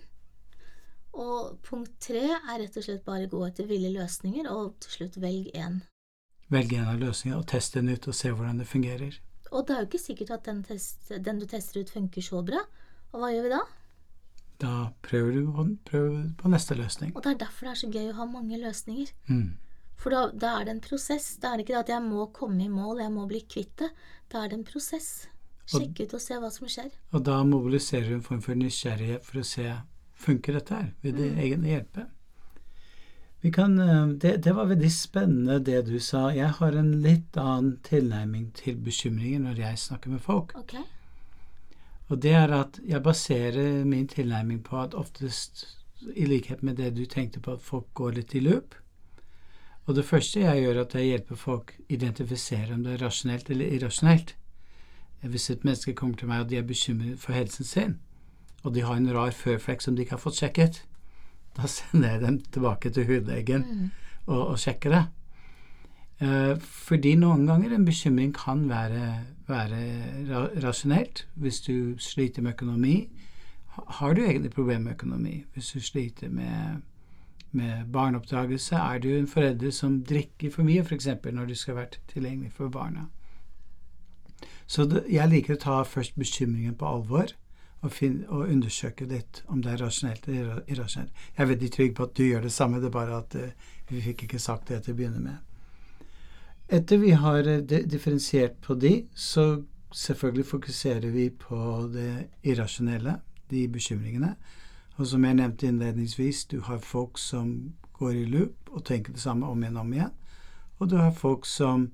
[1.17, 5.17] Og punkt tre er rett og slett bare gå etter ville løsninger, og til slutt
[5.21, 5.81] velg én.
[6.49, 9.17] Velg en av løsningene og test den ut og se hvordan det fungerer.
[9.49, 12.41] Og det er jo ikke sikkert at den, test, den du tester ut, funker så
[12.45, 12.61] bra.
[13.13, 13.61] Og hva gjør vi da?
[14.59, 14.73] Da
[15.05, 17.15] prøver du på, prøver på neste løsning.
[17.15, 19.11] Og det er derfor det er så gøy å ha mange løsninger.
[19.31, 19.57] Mm.
[19.99, 21.31] For da, da er det en prosess.
[21.41, 23.75] Da er det ikke det at jeg må komme i mål, jeg må bli kvitt
[23.81, 23.89] det.
[24.31, 25.09] Da er det en prosess.
[25.69, 26.89] Sjekke ut og se hva som skjer.
[27.13, 29.67] Og da mobiliserer du en form for nysgjerrighet for å se
[30.19, 32.05] funker dette her, vil det egentlig hjelpe?
[33.41, 36.27] Vi kan, eh, det, det var veldig spennende det du sa.
[36.35, 40.55] Jeg har en litt annen tilnærming til bekymringer når jeg snakker med folk.
[40.59, 40.83] Okay.
[42.09, 45.67] Og det er at jeg baserer min tilnærming på at oftest,
[46.15, 48.75] i likhet med det du tenkte på, at folk går litt i loop.
[49.85, 53.49] Og det første jeg gjør, er at jeg hjelper folk identifisere om det er rasjonelt
[53.49, 54.35] eller irrasjonelt.
[55.21, 57.95] Hvis et menneske kommer til meg og de er bekymret for helsen sin,
[58.63, 60.83] og de har en rar føflekk som de ikke har fått sjekket,
[61.57, 63.65] da sender jeg dem tilbake til hudlegen
[64.27, 65.05] og, og sjekker det.
[66.19, 69.07] Eh, fordi noen ganger en bekymring kan være,
[69.47, 69.79] være
[70.27, 71.25] ra rasjonelt.
[71.39, 73.09] Hvis du sliter med økonomi,
[73.99, 75.45] har du egentlig problemer med økonomi.
[75.53, 76.81] Hvis du sliter med,
[77.51, 81.07] med barneoppdragelse, er du en forelder som drikker for mye, f.eks.
[81.23, 83.07] når du skal være tilgjengelig for barna.
[84.67, 87.31] Så det, jeg liker å ta først bekymringen på alvor
[87.81, 91.11] og, finne, og undersøke litt om det er rasjonelt eller irrasjonelt.
[91.35, 93.75] Jeg er veldig trygg på at du gjør det samme, det er bare at uh,
[93.89, 95.37] vi fikk ikke sagt det til å begynne med.
[96.69, 99.63] Etter vi har eh, differensiert på de, så
[99.95, 103.15] selvfølgelig fokuserer vi på det irrasjonelle,
[103.49, 104.35] de bekymringene.
[104.99, 109.23] Og som jeg nevnte innledningsvis, du har folk som går i loop og tenker det
[109.23, 110.13] samme om igjen og om igjen.
[110.79, 111.89] Og du har folk som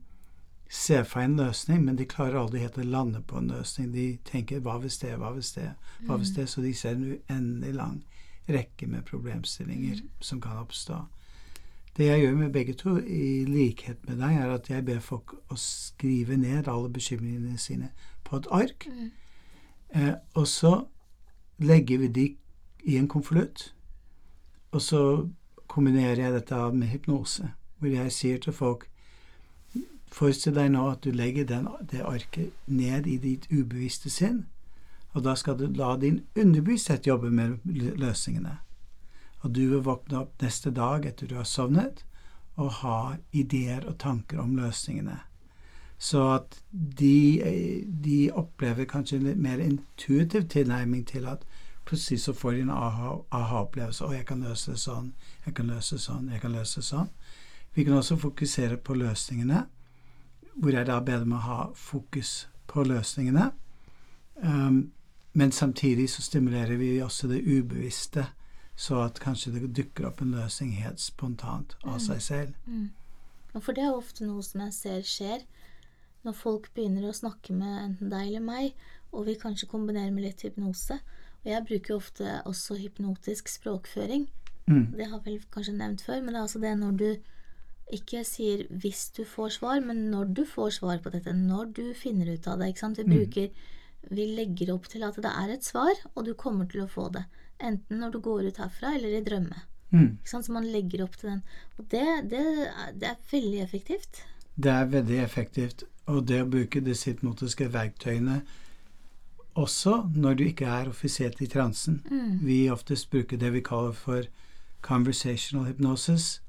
[0.70, 3.94] ser for en løsning, men de klarer aldri helt å lande på en løsning.
[3.94, 5.76] De tenker 'hva hvis det', 'hva hvis det',
[6.08, 8.04] hva hvis det, så de ser en uendelig lang
[8.50, 11.06] rekke med problemstillinger som kan oppstå.
[11.98, 15.36] Det jeg gjør med begge to, i likhet med deg, er at jeg ber folk
[15.50, 17.90] å skrive ned alle bekymringene sine
[18.24, 18.88] på et ark,
[19.96, 20.86] eh, og så
[21.58, 22.38] legger vi de
[22.84, 23.74] i en konvolutt,
[24.72, 25.30] og så
[25.68, 28.90] kombinerer jeg dette med hypnose, hvor jeg sier til folk
[30.16, 34.46] Forestill deg nå at du legger den, det arket ned i ditt ubevisste sinn,
[35.12, 37.58] og da skal du la din underbevissthet jobbe med
[38.00, 38.58] løsningene.
[39.44, 42.06] Og du vil våkne opp neste dag etter du har sovnet,
[42.56, 43.00] og ha
[43.36, 45.20] ideer og tanker om løsningene.
[45.98, 51.44] Så at de, de opplever kanskje en litt mer intuitiv tilnærming til at
[51.86, 54.04] plutselig så får de en aha- aha-opplevelse.
[54.08, 55.14] Å, jeg kan løse det sånn,
[55.46, 57.12] jeg kan løse det sånn, jeg kan løse det sånn.
[57.76, 59.66] Vi kan også fokusere på løsningene,
[60.56, 63.52] hvor jeg da ber dem å ha fokus på løsningene.
[64.36, 64.92] Um,
[65.36, 68.26] men samtidig så stimulerer vi også det ubevisste,
[68.76, 72.54] så at kanskje det dukker opp en løsning helt spontant av seg selv.
[72.68, 72.90] Mm.
[73.56, 75.46] For det er ofte noe som jeg ser skjer
[76.26, 80.26] når folk begynner å snakke med enten deg eller meg, og vi kanskje kombinerer med
[80.26, 80.98] litt hypnose.
[81.44, 84.26] Og jeg bruker jo ofte også hypnotisk språkføring.
[84.66, 84.96] Mm.
[84.98, 87.10] Det har jeg vel kanskje nevnt før, men det er altså det når du
[87.94, 91.94] ikke sier 'hvis du får svar', men når du får svar på dette, når du
[91.94, 92.68] finner ut av det.
[92.68, 92.98] ikke sant?
[92.98, 93.50] Vi bruker
[94.08, 97.12] Vi legger opp til at det er et svar, og du kommer til å få
[97.12, 97.26] det.
[97.60, 99.64] Enten når du går ut herfra, eller i drømme.
[99.92, 100.20] Mm.
[100.22, 100.46] Ikke sant?
[100.46, 101.42] Så man legger opp til den.
[101.80, 102.70] Og det, det,
[103.00, 104.22] det er veldig effektivt.
[104.56, 105.84] Det er veldig effektivt.
[106.06, 108.44] Og det å bruke disse hypnotiske verktøyene
[109.56, 112.02] også når du ikke er offisielt i transen.
[112.44, 114.28] Vi oftest bruker det vi kaller for
[114.82, 116.42] conversational hypnosis.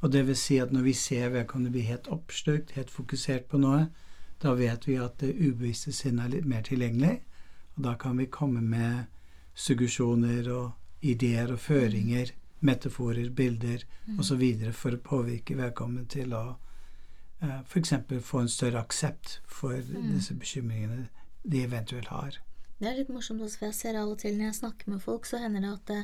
[0.00, 3.58] Og det vil si at når vi ser vedkommende bli helt oppslukt, helt fokusert på
[3.58, 3.88] noe,
[4.42, 7.16] da vet vi at det ubevisste sinnet er litt mer tilgjengelig.
[7.76, 9.08] Og da kan vi komme med
[9.58, 12.30] suggesjoner og ideer og føringer,
[12.60, 13.84] metaforer, bilder
[14.18, 14.44] osv.
[14.72, 16.44] for å påvirke vedkommende til å
[17.42, 17.94] eh, f.eks.
[18.22, 21.08] få en større aksept for disse bekymringene
[21.42, 22.38] de eventuelt har.
[22.78, 25.02] Det er litt morsomt også, for jeg ser av og til når jeg snakker med
[25.02, 26.02] folk, så hender det at det,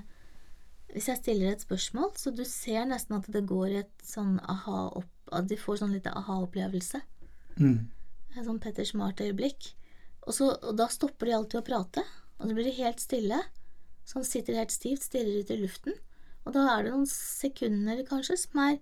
[0.94, 4.88] hvis jeg stiller et spørsmål, så du ser nesten at det går et sånn aha
[5.00, 6.98] opp At de får sånn lite aha-opplevelse.
[7.59, 7.88] Mm.
[8.37, 9.70] Et sånn Petter Smart-øyeblikk.
[10.28, 12.04] Og, så- og da stopper de alltid å prate,
[12.38, 13.38] og så blir de helt stille.
[14.04, 15.94] Så han sitter helt stivt, stirrer ut i luften.
[16.46, 18.78] Og da er det noen sekunder, kanskje, som er,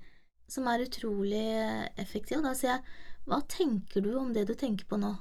[0.51, 1.47] som er utrolig
[1.97, 2.39] effektive.
[2.43, 2.83] Og da sier jeg
[3.25, 5.15] Hva tenker du om det du tenker på nå?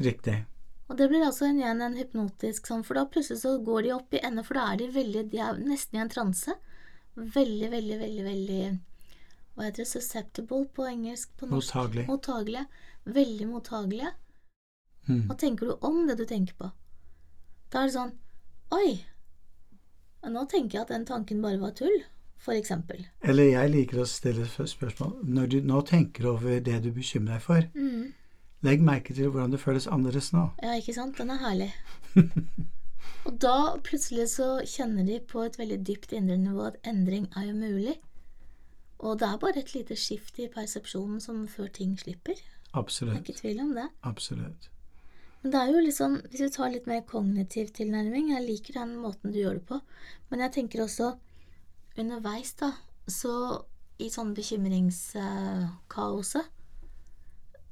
[0.00, 0.46] Riktig.
[0.90, 3.92] Og det blir altså en, igjen en hypnotisk sånn, for da plutselig så går de
[3.94, 6.56] opp i ende, for da er de veldig De er nesten i en transe.
[7.14, 8.62] Veldig, veldig, veldig, veldig
[9.54, 9.88] Hva heter det?
[9.90, 11.30] Susceptible på engelsk?
[11.38, 11.74] På norsk?
[11.74, 12.06] Mottagelig.
[12.10, 12.64] mottagelig.
[13.06, 14.10] Veldig mottagelige.
[15.06, 15.22] Mm.
[15.28, 16.70] Hva tenker du om det du tenker på?
[17.70, 18.16] Da er det sånn
[18.74, 19.00] Oi,
[20.30, 21.96] nå tenker jeg at den tanken bare var tull,
[22.38, 23.00] for eksempel.
[23.26, 27.46] Eller jeg liker å stille spørsmål Når du nå tenker over det du bekymrer deg
[27.46, 28.12] for, Mm.
[28.66, 30.42] Legg merke til hvordan det føles annerledes nå.
[30.62, 31.18] Ja, ikke sant?
[31.18, 31.70] Den er herlig.
[33.28, 37.44] Og da plutselig så kjenner de på et veldig dypt indre nivå at endring er
[37.50, 37.96] jo mulig.
[39.00, 42.34] Og det er bare et lite skift i persepsjonen som før ting slipper.
[42.36, 43.18] Det er Absolutt.
[43.18, 43.88] ikke tvil om det.
[44.06, 44.70] Absolutt.
[45.42, 48.90] Men det er jo sånn, hvis vi tar litt mer kognitiv tilnærming, jeg liker den
[49.00, 49.76] måten du gjør det på,
[50.28, 51.06] men jeg tenker også
[51.98, 52.68] underveis, da,
[53.08, 53.32] så
[54.00, 56.44] i sånn bekymringskaoset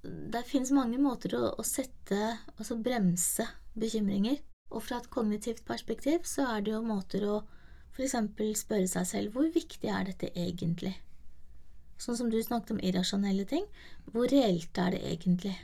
[0.08, 3.46] Det finnes mange måter å, å sette, altså bremse
[3.78, 4.40] bekymringer.
[4.70, 7.36] Og fra et kognitivt perspektiv så er det jo måter å
[7.96, 8.16] f.eks.
[8.60, 10.94] spørre seg selv hvor viktig er dette egentlig?
[11.98, 13.64] Sånn som du snakket om irrasjonelle ting.
[14.12, 15.54] Hvor reelt er det egentlig?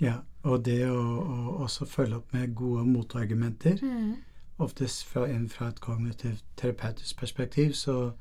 [0.00, 4.16] Ja, og det å, å også følge opp med gode motargumenter, Mm.
[4.60, 8.12] oftest fra, fra et kognitivt terapeutisk perspektiv, så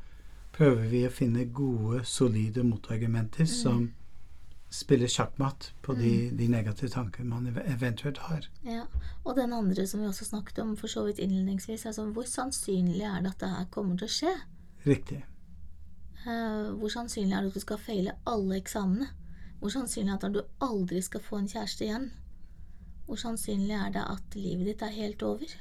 [0.55, 3.89] prøver vi å finne gode, solide motargumenter som
[4.69, 8.45] spiller sjakkmatt på de, de negative tankene man eventuelt har.
[8.65, 8.85] Ja,
[9.23, 13.01] og den andre som vi også snakket om for så vidt innledningsvis, altså hvor sannsynlig
[13.01, 14.35] er det at det her kommer til å skje?
[14.85, 15.23] Riktig.
[16.25, 19.09] Uh, hvor sannsynlig er det at du skal feile alle eksamene?
[19.59, 22.11] Hvor sannsynlig er det at du aldri skal få en kjæreste igjen?
[23.07, 25.57] Hvor sannsynlig er det at livet ditt er helt over?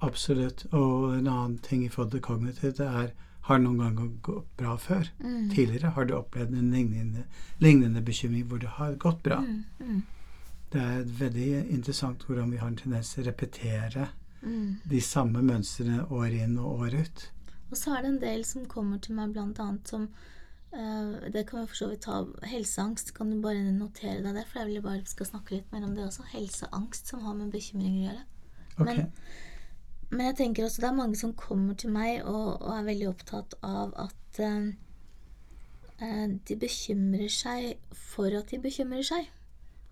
[0.00, 0.64] Absolutt.
[0.72, 3.12] Og en annen ting i forhold til kognitivt, det er
[3.50, 5.10] har det noen ganger gått bra før?
[5.18, 5.50] Mm.
[5.50, 7.26] Tidligere har du opplevd en lignende,
[7.58, 9.40] lignende bekymring hvor det har gått bra.
[9.42, 10.02] Mm, mm,
[10.70, 14.06] Det er veldig interessant hvordan vi har en tendens til å repetere
[14.42, 14.80] mm.
[14.92, 17.24] de samme mønstrene år inn og år ut.
[17.70, 20.06] Og så er det en del som kommer til meg blant annet som
[20.74, 24.46] uh, Det kan vi for så vidt ta Helseangst, kan du bare notere deg det?
[24.46, 26.26] For jeg vil bare skal snakke litt mer om det også.
[26.32, 28.26] Helseangst som har med bekymringer å gjøre.
[28.78, 28.86] Ok.
[28.86, 29.48] Men-
[30.10, 33.10] Men jeg tenker også det er mange som kommer til meg og, og er veldig
[33.12, 34.72] opptatt av at eh,
[36.02, 39.30] eh, de bekymrer seg for at de bekymrer seg.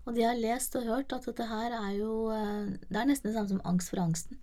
[0.03, 3.29] Og de har lest og hørt at dette her er jo eh, Det er nesten
[3.29, 4.39] det samme som angst for angsten.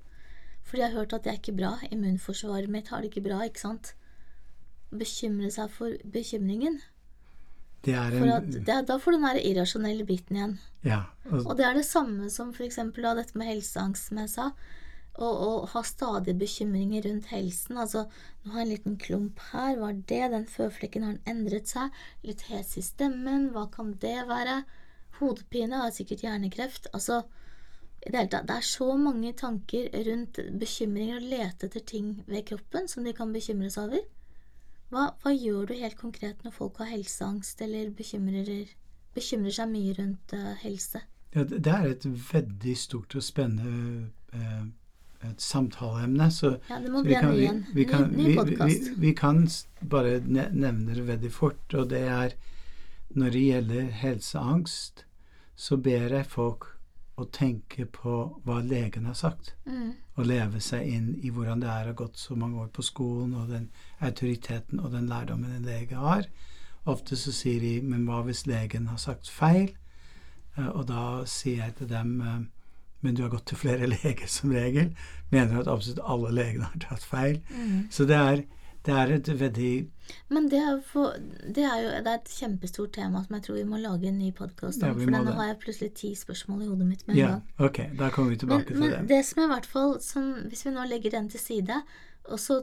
[0.66, 1.76] For de har hørt at det er ikke bra.
[1.92, 3.92] Immunforsvaret mitt har det ikke bra, ikke sant?
[4.90, 6.80] Bekymre seg for bekymringen.
[7.86, 10.56] Det er For at det, da får du den der irrasjonelle biten igjen.
[10.82, 11.04] Ja.
[11.28, 14.48] Og, Og det er det samme som eksempel dette med helseangst, som jeg sa.
[15.16, 17.78] Å og ha stadig bekymringer rundt helsen.
[17.80, 18.04] Altså,
[18.42, 20.22] nå har jeg en liten klump her, hva er det?
[20.34, 21.94] Den føflekken har den endret seg?
[22.26, 24.60] Litt hes i stemmen, hva kan det være?
[25.18, 26.90] Hodepine, har sikkert hjernekreft.
[26.92, 27.22] Altså,
[28.04, 32.12] i det hele tatt, det er så mange tanker rundt bekymringer og lete etter ting
[32.28, 34.04] ved kroppen som de kan bekymres over.
[34.92, 38.68] Hva, hva gjør du helt konkret når folk har helseangst eller bekymrer,
[39.16, 41.02] bekymrer seg mye rundt uh, helse?
[41.36, 44.64] ja, det er et veldig stort og spennende eh,
[45.30, 46.30] et samtaleemne.
[46.30, 49.48] Så Ja, det må Så vi, vi, kan, ny, ny vi kan
[49.80, 52.36] bare nevne det veldig fort, og det er
[53.16, 55.04] når det gjelder helseangst,
[55.56, 56.66] så ber jeg folk
[57.16, 61.68] å tenke på hva legen har sagt, Mm, og leve seg inn i hvordan det
[61.68, 65.56] er å ha gått så mange år på skolen, og den autoriteten og den lærdommen
[65.56, 66.28] en lege har.
[66.86, 69.74] Ofte så sier de 'men hva hvis legen har sagt feil?'
[70.58, 72.40] Eh, Og da sier jeg til dem eh,
[73.02, 74.92] men du har gått til flere leger som regel.
[75.30, 77.40] Mener at absolutt alle legene har tatt feil.
[77.50, 77.88] mm.
[77.90, 78.44] Så det er,
[78.86, 79.72] det er et veldig
[80.30, 81.16] Men det er, for,
[81.54, 84.18] det er jo det er et kjempestort tema som jeg tror vi må lage en
[84.18, 84.94] ny podkast om.
[85.00, 87.42] For nå har jeg plutselig ti spørsmål i hodet mitt med en Ja, gang.
[87.58, 87.80] ok.
[87.98, 89.08] Da kommer vi tilbake Men, til men det.
[89.16, 91.82] det som er i hvert fall som, Hvis vi nå legger den til side
[92.30, 92.62] og så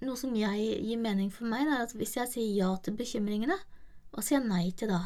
[0.00, 3.58] Noe som jeg gir mening for meg, er at hvis jeg sier ja til bekymringene,
[4.14, 5.00] hva sier jeg nei til da?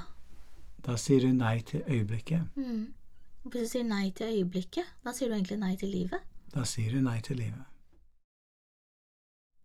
[0.86, 2.44] Da sier du nei til øyeblikket.
[2.54, 2.92] Mm.
[3.44, 6.20] Hvis du sier nei til øyeblikket, da sier du egentlig nei til livet.
[6.54, 7.64] Da sier du nei til livet.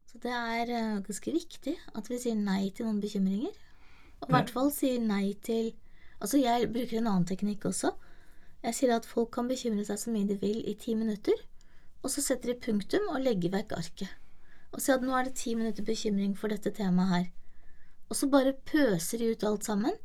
[0.09, 3.53] Så det er eh, ganske viktig at vi sier nei til noen bekymringer.
[4.19, 5.75] Og i hvert fall sier nei til
[6.19, 7.93] Altså, jeg bruker en annen teknikk også.
[8.59, 11.37] Jeg sier at folk kan bekymre seg så mye de vil i ti minutter,
[12.03, 14.09] og så setter de punktum og legger vekk arket.
[14.75, 17.29] og si at nå er det ti minutter bekymring for dette temaet her.
[18.09, 19.95] Og så bare pøser de ut alt sammen,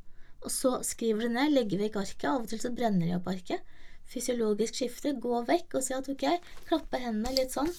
[0.45, 2.29] og så skriver du ned, legger vekk arket.
[2.31, 3.65] Av og til så brenner de opp arket.
[4.13, 6.25] Fysiologisk skifte, gå vekk og si at ok,
[6.69, 7.71] klappe hendene litt sånn.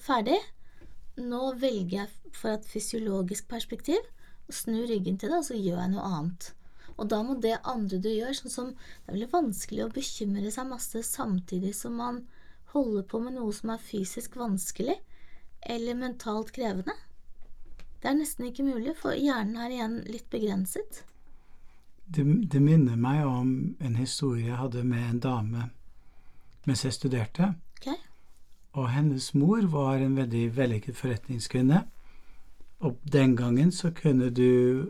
[0.00, 0.38] Ferdig.
[1.16, 4.00] Nå velger jeg for et fysiologisk perspektiv
[4.46, 6.50] og snu ryggen til det, og så gjør jeg noe annet.
[6.96, 10.52] Og da må det andre du gjør, sånn som det er veldig vanskelig å bekymre
[10.52, 12.22] seg masse samtidig som man
[12.72, 14.96] holder på med noe som er fysisk vanskelig
[15.66, 16.94] eller mentalt krevende.
[18.00, 21.02] Det er nesten ikke mulig, for hjernen er igjen litt begrenset.
[22.06, 23.48] Det, det minner meg om
[23.82, 25.70] en historie jeg hadde med en dame
[26.66, 27.52] mens jeg studerte.
[27.78, 27.98] Okay?
[28.74, 31.84] Og hennes mor var en veldig vellykket forretningskvinne.
[32.84, 34.86] Og den gangen så kunne du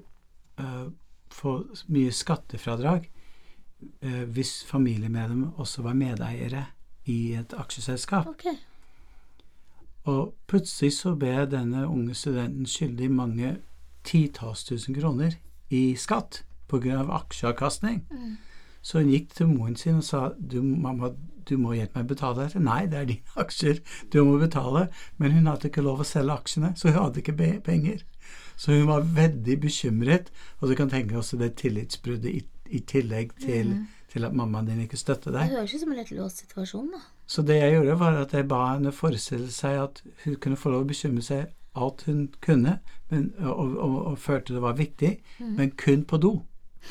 [0.61, 0.87] uh,
[1.31, 1.52] få
[1.92, 3.11] mye skattefradrag
[4.02, 6.64] uh, hvis familiemedlemmer også var medeiere
[7.05, 8.26] i et aksjeselskap.
[8.26, 8.57] Okay.
[10.07, 13.57] Og plutselig så ble denne unge studenten skyldig mange
[14.07, 15.35] titalls tusen kroner
[15.70, 17.02] i skatt pga.
[17.20, 18.05] aksjeavkastning.
[18.11, 18.37] Mm.
[18.83, 21.11] Så hun gikk til moren sin og sa du, mamma,
[21.48, 22.61] du må hjelpe meg å betale dette.
[22.62, 23.81] Nei, det er dine aksjer,
[24.12, 24.88] du må betale.
[25.18, 27.35] Men hun hadde ikke lov å selge aksjene, så hun hadde ikke
[27.66, 28.05] penger.
[28.57, 33.35] Så hun var veldig bekymret, og du kan tenke også det tillitsbruddet i, i tillegg
[33.42, 33.87] til, Mm.
[34.12, 36.98] til at mammaen din ikke støtter Det høres ut som en litt låst situasjon, da.
[37.26, 40.70] Så det jeg gjorde, var at jeg ba henne forestille seg at hun kunne få
[40.70, 42.79] lov å bekymre seg alt hun kunne,
[43.11, 45.18] men, og, og, og følte det var viktig,
[45.59, 46.42] men kun på do.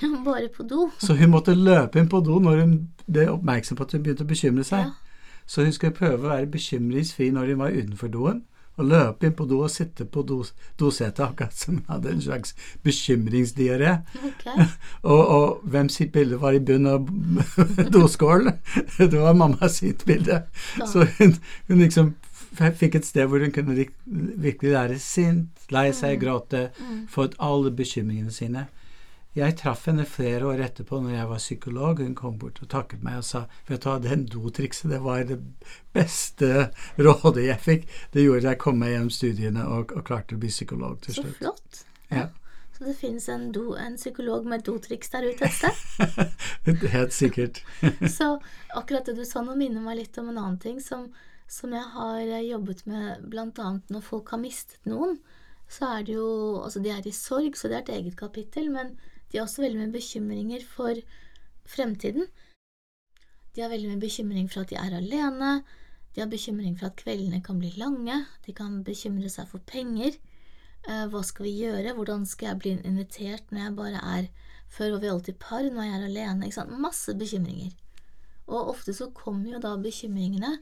[0.25, 0.89] Bare på do.
[0.99, 4.25] Så hun måtte løpe inn på do når hun ble oppmerksom på at hun begynte
[4.25, 4.89] å bekymre seg.
[4.89, 5.45] Ja.
[5.45, 8.43] Så hun skulle prøve å være bekymringsfri når hun var utenfor doen,
[8.75, 10.41] og løpe inn på do og sitte på do,
[10.79, 13.93] dosetet akkurat som hun hadde en slags bekymringsdiaré.
[14.19, 14.65] Okay.
[15.13, 17.05] Og, og hvem sitt bilde var i bunnen av
[17.95, 18.57] doskålen?
[18.97, 20.41] Det var mamma sitt bilde.
[20.79, 20.87] Ja.
[20.89, 21.37] Så hun,
[21.69, 22.15] hun liksom
[22.55, 26.69] fikk et sted hvor hun kunne virkelig være sint, lei seg, gråte,
[27.11, 28.67] få ut alle bekymringene sine.
[29.35, 31.99] Jeg traff henne flere år etterpå når jeg var psykolog.
[31.99, 35.25] Hun kom bort og takket meg og sa vet du hva, den dotrikset det var
[35.27, 35.41] det
[35.95, 36.69] beste
[37.07, 37.89] rådet jeg fikk.
[38.13, 41.17] Det gjorde at jeg kom meg gjennom studiene og, og klarte å bli psykolog til
[41.17, 41.83] Så flott.
[42.13, 42.29] Ja.
[42.77, 46.87] Så det finnes en, do, en psykolog med dotriks der ute et sted?
[46.95, 47.61] Helt sikkert.
[48.17, 48.37] Så
[48.75, 51.09] akkurat det du sa nå minner meg litt om en annen ting som,
[51.47, 55.19] som jeg har eh, jobbet med annet når folk har mistet noen.
[55.71, 56.29] Så er det jo
[56.61, 58.95] Altså, de er i sorg, så det er et eget kapittel, men
[59.35, 60.99] de har også veldig mye bekymringer for
[61.67, 62.29] fremtiden.
[63.51, 65.49] De har veldig mye bekymring for at de er alene.
[66.15, 68.15] De har bekymring for at kveldene kan bli lange.
[68.45, 70.15] De kan bekymre seg for penger.
[70.87, 71.97] Eh, hva skal vi gjøre?
[71.97, 74.31] Hvordan skal jeg bli invitert når jeg bare er
[74.71, 76.47] Før var vi alltid par, nå er jeg alene.
[76.47, 76.79] Ikke sant?
[76.79, 77.75] Masse bekymringer.
[78.47, 80.55] Og ofte så kommer jo da bekymringene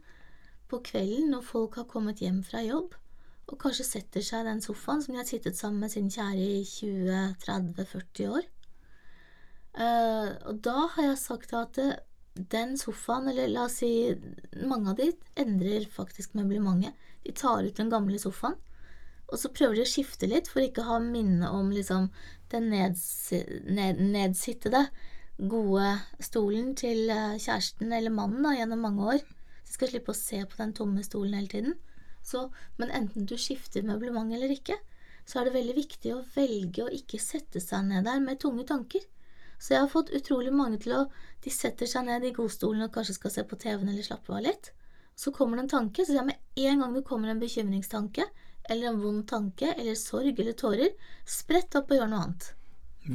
[0.68, 2.98] på kvelden når folk har kommet hjem fra jobb
[3.52, 6.50] og kanskje setter seg i den sofaen som de har sittet sammen med sin kjære
[6.58, 8.48] i 20-30-40 år.
[9.74, 11.96] Eh, og da har jeg sagt at eh,
[12.34, 13.90] den sofaen, eller la oss si
[14.66, 15.10] mange av de
[15.40, 16.94] endrer faktisk møblementet.
[17.26, 18.58] De tar ut den gamle sofaen,
[19.30, 22.10] og så prøver de å skifte litt for ikke å ha minne om liksom
[22.54, 23.06] den neds
[23.66, 24.86] ned nedsittede,
[25.50, 25.88] gode
[26.22, 29.24] stolen til eh, kjæresten eller mannen da, gjennom mange år.
[29.64, 31.80] Så de skal slippe å se på den tomme stolen hele tiden.
[32.24, 32.46] Så,
[32.78, 34.78] men enten du skifter møblement eller ikke,
[35.26, 38.68] så er det veldig viktig å velge å ikke sette seg ned der med tunge
[38.70, 39.02] tanker.
[39.64, 41.04] Så jeg har fått utrolig mange til å
[41.44, 44.44] De setter seg ned i godstolen og kanskje skal se på TV-en eller slappe av
[44.46, 44.70] litt.
[45.16, 48.24] Så kommer det en tanke, så med en gang det kommer en bekymringstanke
[48.72, 50.94] eller en vond tanke eller sorg eller tårer,
[51.28, 52.48] sprett opp og gjør noe annet.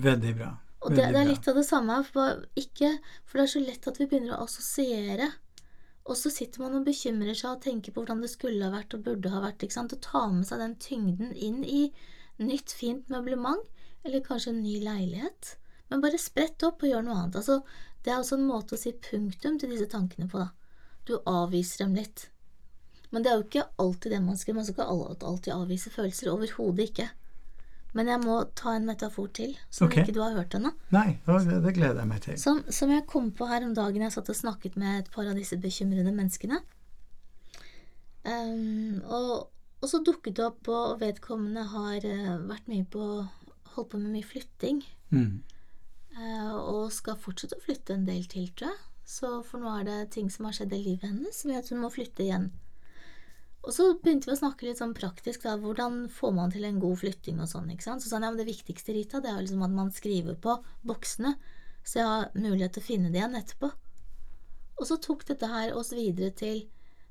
[0.09, 0.51] Veldig bra.
[0.85, 2.91] Og det, det er litt av det samme, for, ikke,
[3.25, 5.31] for det er så lett at vi begynner å assosiere.
[6.09, 8.95] Og så sitter man og bekymrer seg og tenker på hvordan det skulle ha vært
[8.97, 9.65] og burde ha vært.
[9.65, 9.97] ikke sant?
[9.97, 11.89] Og tar med seg den tyngden inn i
[12.39, 13.65] nytt, fint møblement,
[14.05, 15.57] eller kanskje en ny leilighet.
[15.89, 17.39] Men bare sprett opp og gjør noe annet.
[17.41, 17.61] Altså,
[18.05, 20.51] det er også en måte å si punktum til disse tankene på, da.
[21.09, 22.29] Du avviser dem litt.
[23.11, 25.91] Men det er jo ikke alltid det man skal Man skal ikke all- alltid avvise
[25.91, 26.29] følelser.
[26.35, 27.09] Overhodet ikke.
[27.97, 30.03] Men jeg må ta en metafor til, som okay.
[30.05, 30.75] ikke du har hørt ennå.
[30.93, 32.37] Nei, det, det gleder jeg meg til.
[32.41, 35.25] Som, som jeg kom på her om dagen jeg satt og snakket med et par
[35.25, 36.61] av disse bekymrede menneskene.
[38.29, 39.49] Um, og,
[39.81, 43.05] og så dukket det opp, og vedkommende har eh, vært mye på
[43.79, 44.81] Holdt på med mye flytting.
[45.15, 45.39] Mm.
[46.19, 48.85] Eh, og skal fortsette å flytte en del til, tror jeg.
[49.09, 51.71] Så for nå er det ting som har skjedd i livet hennes som gjør at
[51.73, 52.51] hun må flytte igjen.
[53.67, 55.57] Og så begynte vi å snakke litt sånn praktisk, da.
[55.61, 58.05] Hvordan får man til en god flytting og sånn, ikke sant.
[58.05, 60.39] Så sa han ja, men det viktigste, Rita, det er jo liksom at man skriver
[60.41, 60.55] på
[60.89, 61.35] boksene,
[61.83, 63.73] så jeg har mulighet til å finne det igjen etterpå.
[64.79, 66.67] Og så tok dette her oss videre til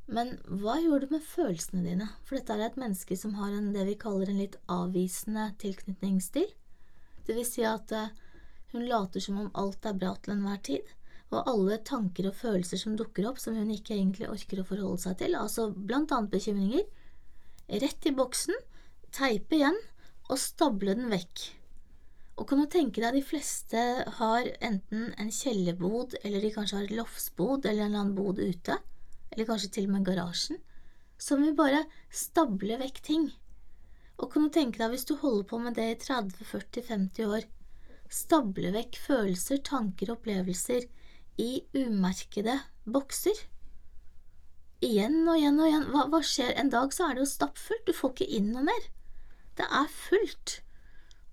[0.08, 2.06] Men hva gjorde du med følelsene dine?
[2.24, 6.48] For dette er et menneske som har en, det vi kaller en litt avvisende tilknytningsstil.
[7.28, 8.14] Det vil si at eh,
[8.74, 10.96] hun later som om alt er bra til enhver tid,
[11.32, 15.04] og alle tanker og følelser som dukker opp som hun ikke egentlig orker å forholde
[15.04, 16.86] seg til, altså blant annet bekymringer,
[17.84, 18.56] rett i boksen,
[19.16, 19.78] teipe igjen
[20.28, 21.48] og stable den vekk.
[22.38, 23.82] Og kan du tenke deg, de fleste
[24.20, 28.40] har enten en kjellerbod, eller de kanskje har et loftsbod eller en eller annen bod
[28.40, 28.78] ute,
[29.34, 30.62] eller kanskje til og med garasjen,
[31.18, 31.82] som vil bare
[32.14, 33.28] stable vekk ting.
[34.22, 37.48] Og kan du tenke deg, hvis du holder på med det i 30-40-50 år,
[38.14, 40.88] stable vekk følelser, tanker og opplevelser
[41.42, 43.46] i umerkede bokser.
[44.84, 45.88] Igjen og igjen og igjen.
[45.94, 46.54] Hva, hva skjer?
[46.58, 48.90] En dag så er det jo stappfullt, du får ikke inn noe mer.
[49.58, 50.60] Det er fullt.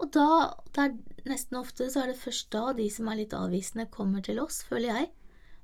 [0.02, 0.28] Og da,
[0.74, 4.24] det er nesten ofte, så er det først da de som er litt avvisende, kommer
[4.24, 5.10] til oss, føler jeg.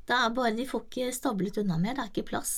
[0.08, 2.54] Det er bare De får ikke stablet unna mer, det er ikke plass.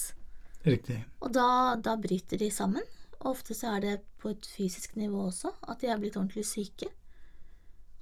[0.66, 1.00] Riktig.
[1.22, 2.84] Og da, da bryter de sammen.
[3.20, 6.46] Og ofte så er det på et fysisk nivå også, at de er blitt ordentlig
[6.46, 6.90] syke.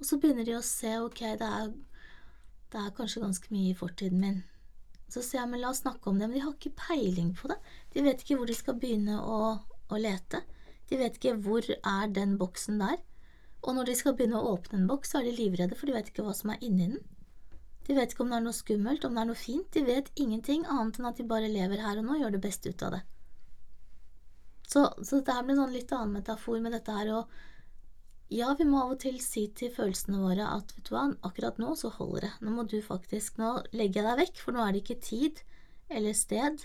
[0.01, 1.73] Og så begynner de å se ok, det er,
[2.73, 4.39] det er kanskje ganske mye i fortiden min.
[5.11, 7.51] Så sier jeg men la oss snakke om det, men de har ikke peiling på
[7.51, 7.59] det.
[7.93, 9.37] De vet ikke hvor de skal begynne å,
[9.91, 10.41] å lete.
[10.89, 12.97] De vet ikke hvor er den boksen der.
[13.61, 15.95] Og når de skal begynne å åpne en boks, så er de livredde, for de
[15.99, 17.03] vet ikke hva som er inni den.
[17.85, 20.09] De vet ikke om det er noe skummelt, om det er noe fint, de vet
[20.15, 22.83] ingenting annet enn at de bare lever her og nå og gjør det beste ut
[22.87, 23.01] av det.
[24.71, 27.33] Så, så dette her blir sånn litt annen metafor med dette her og
[28.31, 31.57] ja, vi må av og til si til følelsene våre at vet du hva, akkurat
[31.59, 34.75] nå så holder det, nå må du faktisk, nå legge deg vekk, for nå er
[34.75, 35.41] det ikke tid
[35.91, 36.63] eller sted,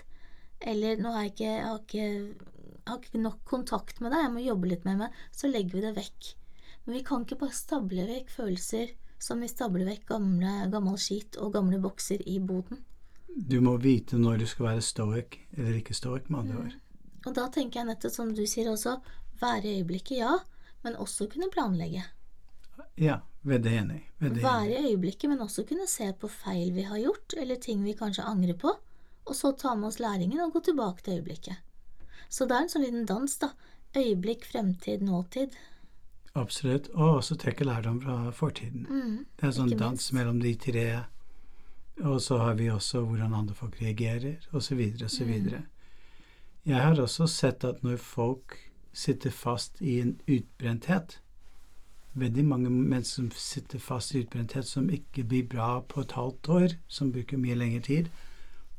[0.63, 4.23] eller nå har jeg ikke, jeg har ikke, jeg har ikke nok kontakt med deg,
[4.23, 6.31] jeg må jobbe litt med meg, så legger vi det vekk.
[6.85, 11.35] Men vi kan ikke bare stable vekk følelser som vi stabler vekk gamle, gammel skit
[11.41, 12.85] og gamle bokser i boden.
[13.27, 16.75] Du må vite når du skal være stoic eller ikke stoic, med andre ord.
[16.77, 16.83] Mm.
[17.27, 19.01] Og da tenker jeg nettopp som du sier også,
[19.41, 20.37] være i øyeblikket, ja,
[20.87, 22.07] men også kunne planlegge.
[22.97, 24.01] Ja, veldig enig.
[24.23, 27.83] Veldig være i øyeblikket, men også kunne se på feil vi har gjort, eller ting
[27.85, 28.73] vi kanskje angrer på,
[29.27, 31.59] og så ta med oss læringen og gå tilbake til øyeblikket.
[32.29, 33.51] Så det er en sånn liten dans, da.
[33.97, 35.55] Øyeblikk, fremtid, nåtid.
[36.37, 36.89] Absolutt.
[36.95, 38.85] Og også trekke lærdom fra fortiden.
[38.89, 40.87] Mm, det er en sånn dans mellom de tre.
[42.05, 45.31] Og så har vi også hvordan andre folk reagerer, osv., osv.
[45.47, 45.65] Mm.
[46.67, 48.57] Jeg har også sett at når folk
[48.97, 51.19] sitter fast i en utbrenthet
[52.17, 56.49] Veldig mange mennesker som sitter fast i utbrenthet som ikke blir bra på et halvt
[56.49, 58.07] år, som bruker mye lengre tid,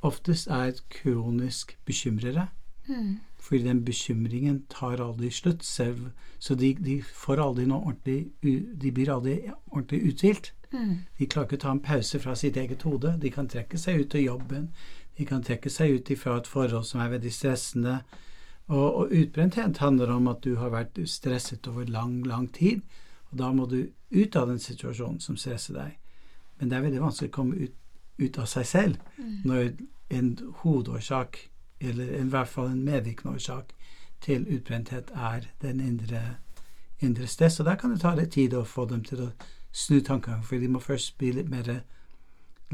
[0.02, 2.48] oftest er et kronisk bekymrere.
[2.88, 3.20] Mm.
[3.38, 8.32] Fordi den bekymringen tar aldri slutt selv, så de, de får aldri noe ordentlig
[8.82, 9.38] De blir aldri
[9.70, 10.52] ordentlig uthvilt.
[10.72, 10.94] Mm.
[11.18, 13.14] De klarer ikke å ta en pause fra sitt eget hode.
[13.22, 14.70] De kan trekke seg ut av jobben.
[15.18, 18.00] De kan trekke seg ut ifra et forhold som er veldig stressende.
[18.68, 22.82] Og, og utbrenthet handler om at du har vært stresset over lang, lang tid,
[23.30, 25.96] og da må du ut av den situasjonen som stresser deg.
[26.58, 27.74] Men det er veldig vanskelig å komme ut,
[28.18, 28.96] ut av seg selv
[29.46, 29.72] når
[30.12, 31.38] en hovedårsak,
[31.80, 33.72] eller i hvert fall en medvirkende årsak,
[34.20, 36.22] til utbrenthet er den indre,
[37.00, 37.60] indre stress.
[37.60, 39.30] Og der kan det ta litt tid å få dem til å
[39.72, 41.84] snu tankene, for de må først bli litt mer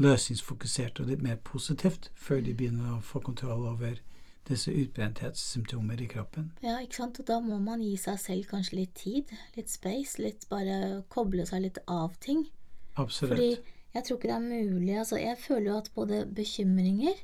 [0.01, 3.99] løsningsfokusert og litt mer positivt før de begynner å få kontroll over
[4.47, 6.51] disse utbrenthetssymptomer i kroppen.
[6.63, 10.19] Ja, ikke sant, og da må man gi seg selv kanskje litt tid, litt space,
[10.21, 12.45] litt bare koble seg litt av ting.
[12.95, 13.33] Absolutt.
[13.33, 13.49] Fordi
[13.95, 17.23] jeg tror ikke det er mulig, altså jeg føler jo at både bekymringer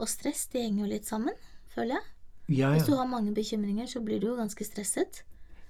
[0.00, 1.34] og stress, de henger jo litt sammen,
[1.74, 2.06] føler jeg.
[2.60, 5.24] ja, Hvis du har mange bekymringer, så blir du jo ganske stresset.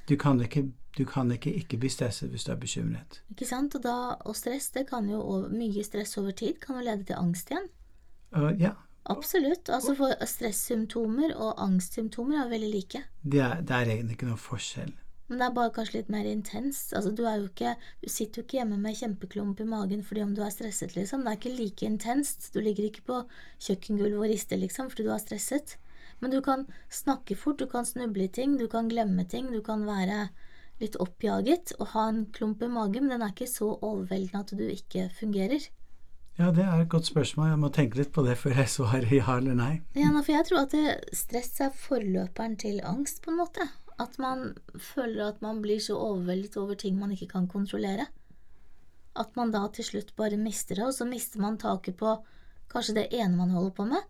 [0.08, 3.20] Du kan ikke du kan ikke, ikke bli stresset hvis du er bekymret.
[3.30, 3.74] Ikke sant?
[3.78, 5.20] Og, da, og stress, det kan jo
[5.52, 7.68] mye stress over tid kan jo lede til angst igjen.
[8.34, 8.72] Uh, ja,
[9.08, 9.70] Absolutt.
[9.72, 13.04] Altså for stressymptomer og angstsymptomer er veldig like.
[13.22, 14.92] det er, det er egentlig ikke noe forskjell.
[15.30, 16.90] Men det er bare kanskje litt mer intenst.
[16.98, 20.42] Altså, du, ikke, du sitter jo ikke hjemme med kjempeklump i magen fordi om du
[20.42, 21.22] er stresset, liksom.
[21.22, 22.48] Det er ikke like intenst.
[22.50, 23.20] Du ligger ikke på
[23.62, 25.76] kjøkkengulvet og rister, liksom, fordi du er stresset.
[26.18, 29.62] Men du kan snakke fort, du kan snuble i ting, du kan glemme ting, du
[29.64, 30.28] kan være
[30.82, 34.52] litt oppjaget og ha en klump i magen, men den er ikke så overveldende at
[34.56, 35.70] du ikke fungerer.
[36.40, 37.50] Ja, det er et godt spørsmål.
[37.50, 39.72] Jeg må tenke litt på det før jeg svarer ja eller nei.
[39.92, 43.66] Ja, for jeg tror at det, stress er forløperen til angst, på en måte.
[44.00, 48.06] At man føler at man blir så overveldet over ting man ikke kan kontrollere.
[49.20, 52.14] At man da til slutt bare mister det, og så mister man taket på
[52.72, 54.06] kanskje det ene man holder på med.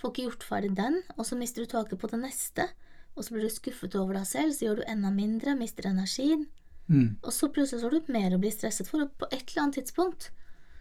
[0.00, 2.70] Får ikke gjort ferdig den, og så mister du taket på det neste.
[3.12, 6.46] Og så blir du skuffet over deg selv, så gjør du enda mindre, mister energien.
[6.88, 7.20] Mm.
[7.20, 9.66] Og så plutselig så har du mer å bli stresset for, og på et eller
[9.66, 10.30] annet tidspunkt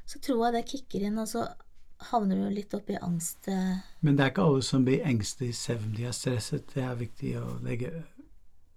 [0.06, 1.48] så tror jeg det kicker inn, og så
[2.12, 3.48] havner du litt oppi angst.
[3.48, 6.68] eh, Men det er ikke alle som blir engstelige selv om de er stresset.
[6.74, 8.04] Det er viktig å legge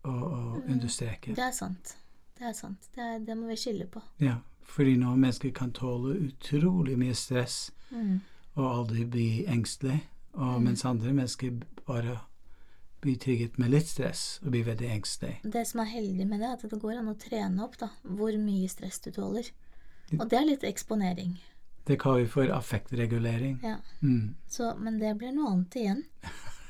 [0.04, 0.72] og, og Mm.
[0.72, 1.34] understreke.
[1.34, 1.96] Det er sant.
[2.38, 2.78] Det er sant.
[2.94, 4.02] Det, er, det må vi skille på.
[4.20, 8.20] Ja, fordi noen mennesker kan tåle utrolig mye stress Mm.
[8.56, 10.02] og aldri bli engstelig,
[10.34, 10.64] og Mm.
[10.64, 12.20] mens andre mennesker bare
[13.02, 15.40] blir trygget med litt stress og blir veldig engstelig.
[15.52, 17.88] Det som er heldig med det, er at det går an å trene opp da,
[18.04, 19.50] hvor mye stress du tåler.
[20.14, 21.36] Og det er litt eksponering.
[21.86, 23.60] Det kaller vi for affektregulering.
[23.62, 23.76] Ja.
[24.02, 24.34] Mm.
[24.50, 26.04] Så, men det blir noe annet igjen.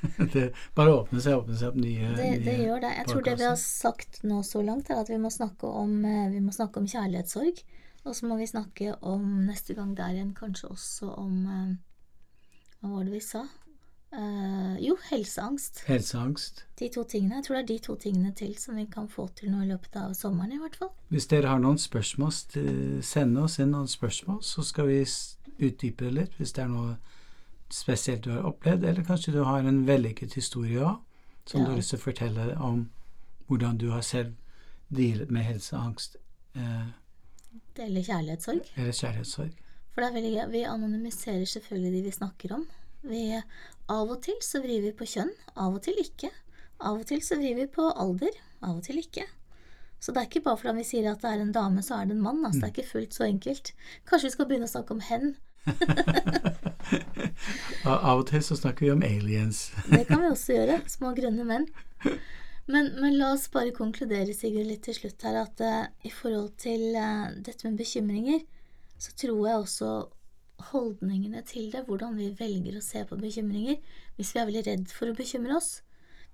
[0.32, 2.90] Det bare åpner seg, åpner seg opp nye, Det, det gjør det.
[2.98, 5.96] Jeg tror det vi har sagt nå så langt, er at vi må snakke om,
[6.04, 7.62] eh, vi må snakke om kjærlighetssorg.
[8.06, 11.72] Og så må vi snakke om neste gang der igjen kanskje også om eh,
[12.78, 13.46] Hva var det vi sa?
[14.16, 15.82] Eh, jo, helseangst.
[15.86, 16.64] Helseangst.
[16.78, 17.34] De to tingene.
[17.36, 19.68] Jeg tror det er de to tingene til som vi kan få til nå i
[19.68, 20.90] løpet av sommeren, i hvert fall.
[21.12, 22.32] Hvis dere har noen spørsmål,
[23.04, 25.02] send oss inn noen spørsmål, så skal vi
[25.58, 26.96] utdype det litt hvis det er noe
[27.72, 30.96] spesielt du har opplevd, eller kanskje du har en vellykket historie òg,
[31.46, 31.64] som Ja.
[31.66, 32.90] du har lyst til å fortelle om
[33.48, 34.32] hvordan du har selv
[34.88, 36.16] dealet med helseangst
[36.56, 36.88] Uh,
[37.76, 38.60] eller kjærlighetssorg.
[38.76, 39.50] eller kjærlighetssorg.
[39.92, 40.50] For det er veldig gøy.
[40.52, 42.66] Vi anonymiserer selvfølgelig de vi snakker om.
[43.06, 43.22] Vi,
[43.92, 46.30] av og til så vrir vi på kjønn, av og til ikke.
[46.82, 49.26] Av og til så vrir vi på alder, av og til ikke.
[50.02, 52.08] Så det er ikke bare fordi vi sier at det er en dame, så er
[52.08, 52.44] det en mann.
[52.44, 53.72] Altså, det er ikke fullt så enkelt.
[54.08, 55.36] Kanskje vi skal begynne å snakke om hen.
[57.86, 59.70] Av og til så snakker vi om aliens.
[59.92, 60.76] Det kan vi også gjøre.
[60.90, 61.66] Små grønne menn.
[62.66, 66.50] Men, men la oss bare konkludere, Sigurd, litt til slutt her, at uh, i forhold
[66.58, 68.40] til uh, dette med bekymringer,
[68.98, 69.90] så tror jeg også
[70.70, 73.78] holdningene til det, hvordan vi velger å se på bekymringer,
[74.16, 75.80] hvis vi er veldig redd for å bekymre oss,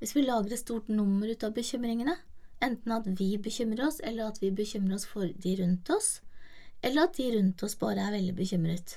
[0.00, 2.16] hvis vi lager et stort nummer ut av bekymringene,
[2.62, 6.16] enten at vi bekymrer oss, eller at vi bekymrer oss for de rundt oss,
[6.82, 8.96] eller at de rundt oss bare er veldig bekymret.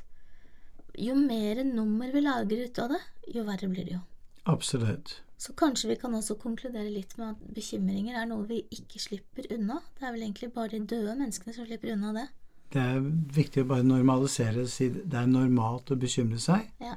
[0.97, 3.03] Jo mer nummer vi lager ut av det,
[3.35, 4.01] jo verre blir det jo.
[4.49, 5.19] Absolutt.
[5.37, 9.49] Så kanskje vi kan også konkludere litt med at bekymringer er noe vi ikke slipper
[9.53, 9.81] unna.
[9.97, 12.25] Det er vel egentlig bare de døde menneskene som slipper unna det.
[12.71, 12.99] Det er
[13.35, 16.65] viktig å bare normalisere og si det er normalt å bekymre seg.
[16.81, 16.95] Ja.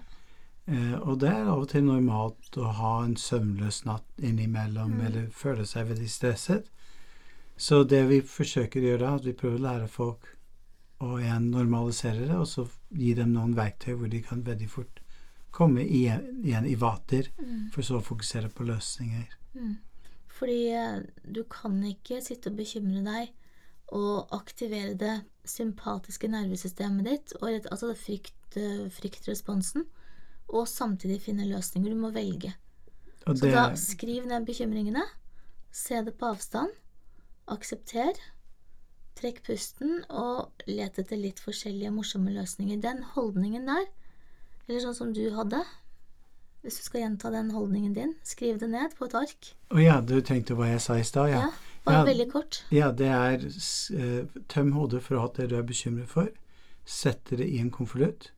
[0.67, 5.07] Eh, og det er av og til normalt å ha en søvnløs natt innimellom, Mm.
[5.07, 6.65] eller føle seg veldig stresset.
[7.57, 10.29] Så det vi forsøker å gjøre, er at vi prøver å lære folk
[11.01, 15.01] å igjen normalisere det, og så gi dem noen verktøy hvor de kan veldig fort
[15.53, 17.71] komme igjen, igjen i vater, Mm.
[17.73, 19.27] for så å fokusere på løsninger.
[19.55, 19.77] Mm.
[20.29, 21.01] Fordi eh,
[21.33, 23.31] du kan ikke sitte og bekymre deg
[23.93, 29.87] og aktivere det sympatiske nervesystemet ditt, og altså det frykt, eh, fryktresponsen,
[30.49, 31.93] og samtidig finne løsninger.
[31.93, 32.55] Du må velge.
[33.27, 35.03] Og Så da skriv ned bekymringene,
[35.73, 36.71] se det på avstand,
[37.49, 38.17] aksepter,
[39.19, 42.81] trekk pusten og let etter litt forskjellige morsomme løsninger.
[42.81, 43.85] Den holdningen der,
[44.69, 45.61] eller sånn som du hadde,
[46.63, 49.51] hvis du skal gjenta den holdningen din, skriv det ned på et ark.
[49.75, 51.43] Å ja, du tenkte hva jeg sa i stad, ja.
[51.47, 52.05] Ja, bare Ja.
[52.09, 52.61] veldig kort.
[52.71, 53.45] Ja, det er
[53.99, 56.29] eh, tøm hodet for alt det du er bekymret for.
[56.85, 58.31] Sett det i en konvolutt.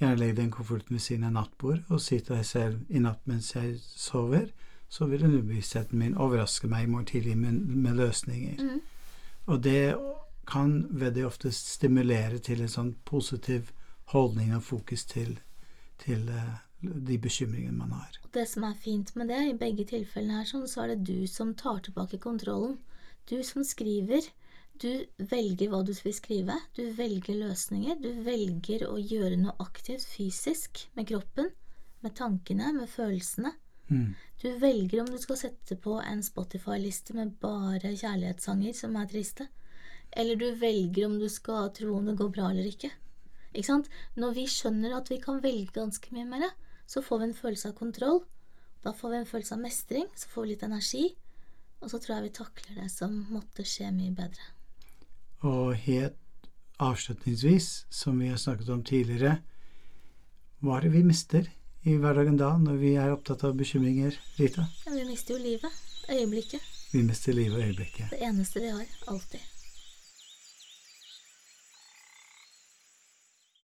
[0.00, 3.22] Gjerne legg den konvolutten ved siden av nattbord og si til deg selv i natt
[3.24, 4.50] mens jeg sover,
[4.88, 8.60] så vil underbevisstheten min overraske meg i morgen tidlig med, med løsninger.
[8.62, 8.80] Mm.
[9.46, 9.96] Og det
[10.46, 13.72] kan veldig ofte stimulere til en sånn positiv
[14.12, 15.38] holdning og fokus til,
[15.98, 18.18] til eh, de bekymringene man har.
[18.32, 21.26] Det som er fint med det, i begge tilfellene her, sånn, så er det du
[21.30, 22.76] som tar tilbake kontrollen.
[23.26, 24.28] Du som skriver.
[24.76, 26.58] Du velger hva du vil skrive.
[26.76, 27.96] Du velger løsninger.
[28.00, 31.48] Du velger å gjøre noe aktivt fysisk med kroppen,
[32.04, 33.54] med tankene, med følelsene.
[33.88, 34.14] Mm.
[34.42, 39.46] Du velger om du skal sette på en Spotify-liste med bare kjærlighetssanger som er triste,
[40.10, 42.90] eller du velger om du skal tro om det går bra eller ikke.
[43.54, 43.90] Ikke sant?
[44.18, 46.50] Når vi skjønner at vi kan velge ganske mye mer,
[46.86, 48.20] så får vi en følelse av kontroll.
[48.84, 51.04] Da får vi en følelse av mestring, så får vi litt energi,
[51.80, 54.52] og så tror jeg vi takler det som måtte skje mye bedre.
[55.46, 56.22] Og helt
[56.82, 59.38] avslutningsvis, som vi har snakket om tidligere,
[60.64, 61.50] hva er det vi mister
[61.86, 64.66] i hverdagen da, når vi er opptatt av bekymringer, Rita?
[64.86, 65.82] Ja, vi mister jo livet.
[66.10, 66.62] Øyeblikket.
[66.92, 68.10] Vi mister livet og øyeblikket.
[68.14, 68.96] Det eneste vi har.
[69.10, 69.55] Alltid.